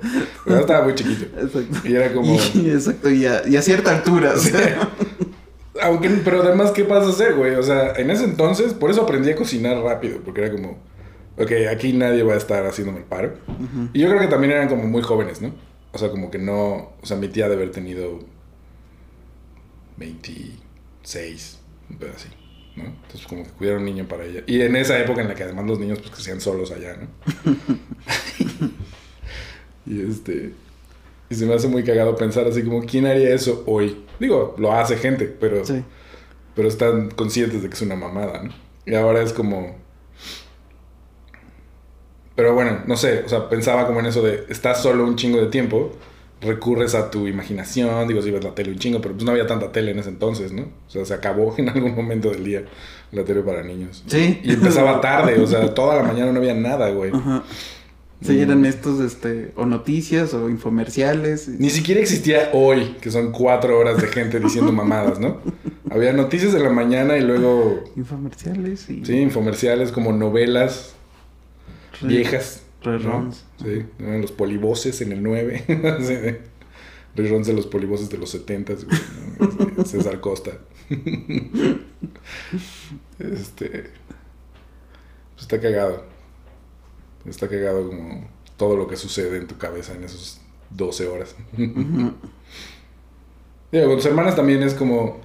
[0.44, 1.26] Pero estaba muy chiquito.
[1.40, 1.88] Exacto.
[1.88, 2.36] Y era como...
[2.56, 4.34] Y, exacto, y a, y a cierta altura.
[4.36, 4.90] o sea.
[5.82, 7.56] Aunque, pero además, ¿qué vas a hacer, güey?
[7.56, 10.80] O sea, en ese entonces, por eso aprendí a cocinar rápido, porque era como,
[11.38, 13.34] ok, aquí nadie va a estar haciéndome el paro.
[13.94, 15.52] Y yo creo que también eran como muy jóvenes, ¿no?
[15.94, 18.20] O sea, como que no, o sea, mi tía debe haber tenido
[19.98, 22.30] 26, un pedo así,
[22.76, 22.84] ¿no?
[22.86, 24.44] Entonces, como que cuidar a un niño para ella.
[24.48, 27.08] Y en esa época en la que además los niños, pues, crecían solos allá, ¿no?
[29.86, 30.54] y este...
[31.30, 34.06] Y se me hace muy cagado pensar así como, ¿quién haría eso hoy?
[34.20, 35.84] Digo, lo hace gente, pero Sí.
[36.56, 38.54] pero están conscientes de que es una mamada, ¿no?
[38.86, 39.76] Y ahora es como...
[42.36, 45.40] Pero bueno, no sé, o sea, pensaba como en eso de, estás solo un chingo
[45.40, 45.92] de tiempo
[46.42, 49.48] recurres a tu imaginación, digo, si ves la tele un chingo, pero pues no había
[49.48, 50.64] tanta tele en ese entonces, ¿no?
[50.64, 52.64] O sea, se acabó en algún momento del día
[53.12, 54.04] la tele para niños.
[54.08, 54.40] Sí.
[54.44, 57.12] Y empezaba tarde, o sea, toda la mañana no había nada, güey.
[57.14, 57.44] Ajá.
[58.20, 61.48] Sí, eran estos, este, o noticias o infomerciales.
[61.50, 65.38] Ni siquiera existía hoy, que son cuatro horas de gente diciendo mamadas, ¿no?
[65.92, 69.06] Había noticias de la mañana y luego, Infomerciales y...
[69.06, 70.94] sí, infomerciales como novelas
[72.02, 72.64] re- viejas.
[72.84, 73.32] ¿no?
[73.62, 75.64] Sí, eran los polivoces en el 9.
[76.00, 76.58] sí, de-
[77.54, 78.86] los polivoces de los 70, güey,
[79.76, 79.84] ¿no?
[79.86, 80.52] César Costa.
[83.20, 83.70] este.
[83.70, 86.06] pues está cagado.
[87.26, 90.40] Está cagado como todo lo que sucede en tu cabeza en esos
[90.70, 91.36] 12 horas.
[91.56, 92.12] Digo,
[93.72, 95.20] con tus hermanas también es como,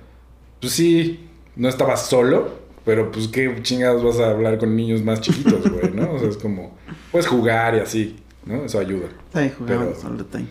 [0.61, 5.21] pues sí, no estabas solo, pero pues qué chingados vas a hablar con niños más
[5.21, 6.13] chiquitos, güey, ¿no?
[6.13, 6.77] O sea, es como,
[7.13, 8.65] puedes jugar y así, ¿no?
[8.65, 9.09] Eso ayuda.
[9.35, 10.47] Ahí jugábamos Pero- all the time.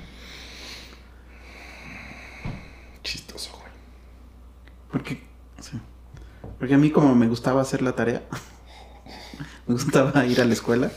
[3.03, 3.71] Chistoso, güey.
[4.91, 5.23] Porque,
[5.59, 5.79] sí.
[6.59, 8.23] Porque a mí como me gustaba hacer la tarea,
[9.67, 10.91] me gustaba ir a la escuela,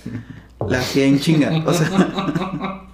[0.68, 1.50] la hacía en chinga.
[1.66, 1.90] O sea,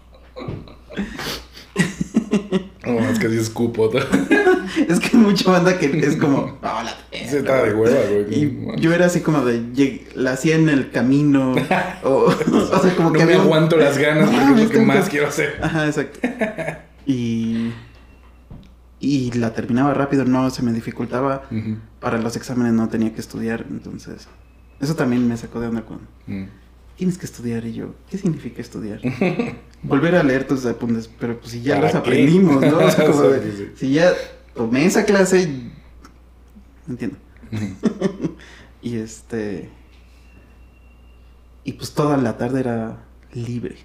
[3.27, 3.91] Así escupo.
[4.89, 6.95] es que hay mucha banda que es como, la.
[7.11, 8.35] Se está de hueva, güey.
[8.35, 11.55] Y yo era así como de, la hacía en el camino,
[12.05, 14.75] o, o sea, como no que me había aguanto las ganas No, porque es lo
[14.75, 15.59] que más que- quiero hacer.
[15.63, 16.19] Ajá, exacto.
[17.07, 17.73] Y,
[19.01, 21.43] y la terminaba rápido, no se me dificultaba.
[22.01, 24.29] Para los exámenes no tenía que estudiar, entonces
[24.81, 26.45] eso también me sacó de onda cuando Mm.
[27.01, 29.01] Tienes que estudiar y yo, ¿qué significa estudiar?
[29.83, 32.77] Volver a leer tus apuntes, pero pues si ya ¿Para los aprendimos, ¿no?
[32.87, 33.73] O sea, como de, Sí, sí, sí.
[33.87, 34.13] si ya
[34.55, 35.49] tomé esa clase,
[36.87, 37.17] no entiendo.
[38.83, 39.71] Y este
[41.65, 42.99] y pues toda la tarde era
[43.33, 43.77] libre.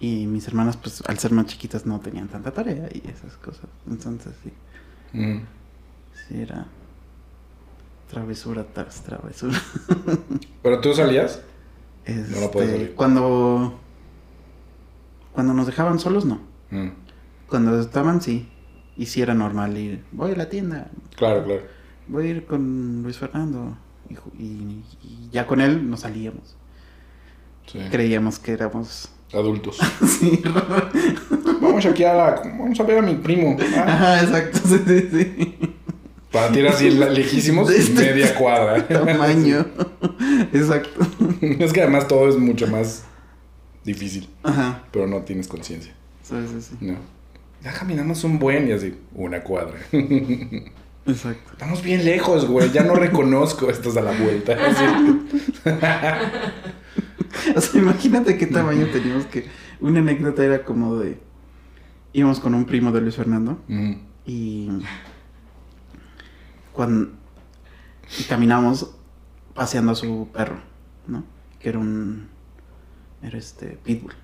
[0.00, 3.66] Y mis hermanas, pues al ser más chiquitas, no tenían tanta tarea y esas cosas.
[3.88, 4.52] Entonces, sí,
[5.14, 5.40] Mm.
[6.28, 6.66] sí era
[8.08, 9.60] travesura tras travesura.
[10.62, 11.42] ¿Pero tú salías?
[12.04, 12.94] Este, No puedes salir.
[12.94, 13.80] Cuando
[15.32, 16.40] cuando nos dejaban solos, no.
[16.70, 16.88] Mm.
[17.48, 18.48] Cuando estaban, sí.
[18.96, 20.02] Y sí era normal ir.
[20.12, 20.90] Voy a la tienda.
[21.16, 21.62] Claro, claro.
[22.08, 23.76] Voy a ir con Luis Fernando.
[24.08, 26.56] Y, ju- y- y ya con él nos salíamos.
[27.66, 27.80] Sí.
[27.90, 29.10] Creíamos que éramos.
[29.34, 29.76] Adultos.
[30.06, 30.40] sí.
[31.60, 32.30] Vamos aquí a la...
[32.58, 33.56] Vamos a ver a mi primo.
[33.76, 33.82] Ah.
[33.86, 34.58] Ajá, exacto.
[34.64, 35.74] Sí, sí, sí.
[36.36, 38.86] Para ti era así lejísimos, De este media cuadra.
[38.88, 39.64] Tamaño.
[40.52, 41.06] exacto.
[41.40, 43.04] es que además todo es mucho más
[43.84, 44.82] difícil, Ajá.
[44.92, 45.94] pero no tienes conciencia.
[46.22, 46.76] Sí, sí, sí.
[46.80, 46.96] No.
[47.64, 49.78] Ya caminamos un buen y así, una cuadra.
[51.06, 51.52] Exacto.
[51.52, 52.70] Estamos bien lejos, güey.
[52.70, 53.70] Ya no reconozco.
[53.70, 54.56] Esto es a la vuelta.
[54.66, 54.84] Así.
[57.54, 59.46] O sea, imagínate qué tamaño teníamos que.
[59.80, 61.16] Una anécdota era como de.
[62.12, 63.58] Íbamos con un primo de Luis Fernando.
[64.26, 64.68] Y
[66.76, 67.10] cuando
[68.20, 68.90] y caminamos
[69.54, 70.58] paseando a su perro,
[71.08, 71.24] ¿no?
[71.58, 72.28] Que era un
[73.22, 74.14] era este pitbull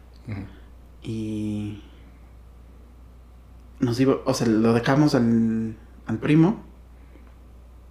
[1.02, 1.82] y
[3.80, 5.76] nos iba, o sea, lo dejamos al,
[6.06, 6.62] al primo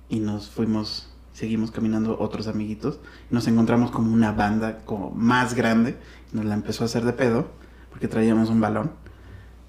[0.08, 3.00] y nos fuimos, seguimos caminando otros amiguitos,
[3.30, 5.98] nos encontramos como una banda como más grande,
[6.32, 7.52] nos la empezó a hacer de pedo
[7.90, 8.92] porque traíamos un balón,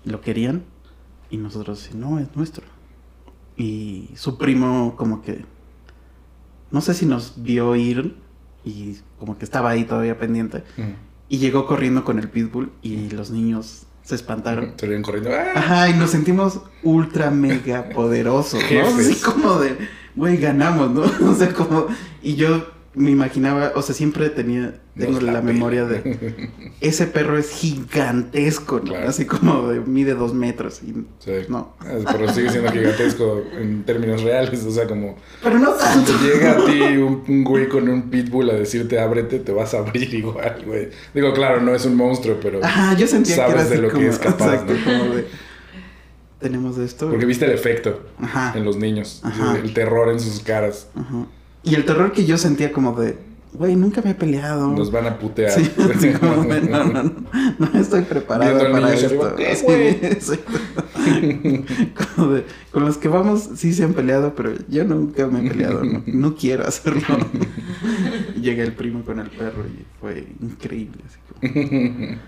[0.04, 0.62] lo querían
[1.30, 2.71] y nosotros, no, es nuestro.
[3.56, 5.44] Y su primo como que,
[6.70, 8.16] no sé si nos vio ir
[8.64, 10.64] y como que estaba ahí todavía pendiente.
[10.78, 10.90] Ujú.
[11.28, 14.74] Y llegó corriendo con el pitbull y los niños se espantaron.
[14.76, 15.30] Salieron corriendo.
[15.32, 15.52] ¡Ah!
[15.54, 18.86] Ajá, y nos sentimos ultra mega poderosos, ¿no?
[18.86, 19.76] Así como de,
[20.14, 21.02] güey, ganamos, ¿no?
[21.30, 21.86] O sea, como,
[22.22, 26.50] y yo me imaginaba, o sea, siempre tenía, tengo Nos la memoria de,
[26.82, 28.84] ese perro es gigantesco, ¿no?
[28.92, 29.08] Claro.
[29.08, 31.32] Así como de, mide dos metros y, Sí.
[31.48, 31.74] no.
[31.80, 34.62] Ah, Pero sigue siendo gigantesco en términos reales.
[34.64, 36.12] O sea, como Pero no tanto.
[36.12, 39.72] si llega a ti un, un güey con un pitbull a decirte ábrete, te vas
[39.72, 40.90] a abrir igual, güey.
[41.14, 42.62] Digo, claro, no es un monstruo, pero.
[42.62, 44.98] Ajá, yo sentía que era Sabes así de lo que es capaz, exacto, ¿no?
[44.98, 45.26] como de,
[46.40, 47.08] tenemos esto.
[47.08, 48.52] Porque viste el efecto Ajá.
[48.54, 49.20] en los niños.
[49.24, 49.56] Ajá.
[49.56, 50.88] El terror en sus caras.
[50.94, 51.26] Ajá.
[51.64, 53.18] Y el terror que yo sentía como de,
[53.52, 54.68] güey, nunca me he peleado.
[54.68, 55.52] Nos van a putear.
[55.52, 57.12] Sí, así como de, no, no, no,
[57.58, 59.36] no estoy preparado para esto.
[59.36, 59.88] ¿qué, Así, güey?
[59.88, 60.58] exacto.
[62.14, 65.50] Como de, con los que vamos sí se han peleado, pero yo nunca me he
[65.50, 67.02] peleado, no, no quiero hacerlo.
[68.40, 71.02] Llega el primo con el perro y fue increíble.
[71.06, 72.18] Así como,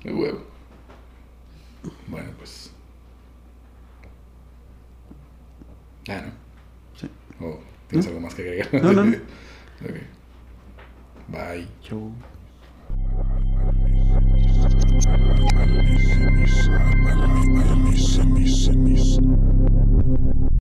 [0.00, 0.40] Qué huevo.
[2.08, 2.72] Bueno, pues.
[6.08, 6.32] Ah, ¿no?
[6.98, 7.08] Sí.
[7.40, 8.74] ¿O ¿Tienes algo más que agregar?
[8.82, 9.04] No, no.
[9.04, 9.16] no.
[11.28, 11.66] Bye.
[11.82, 12.12] Chau.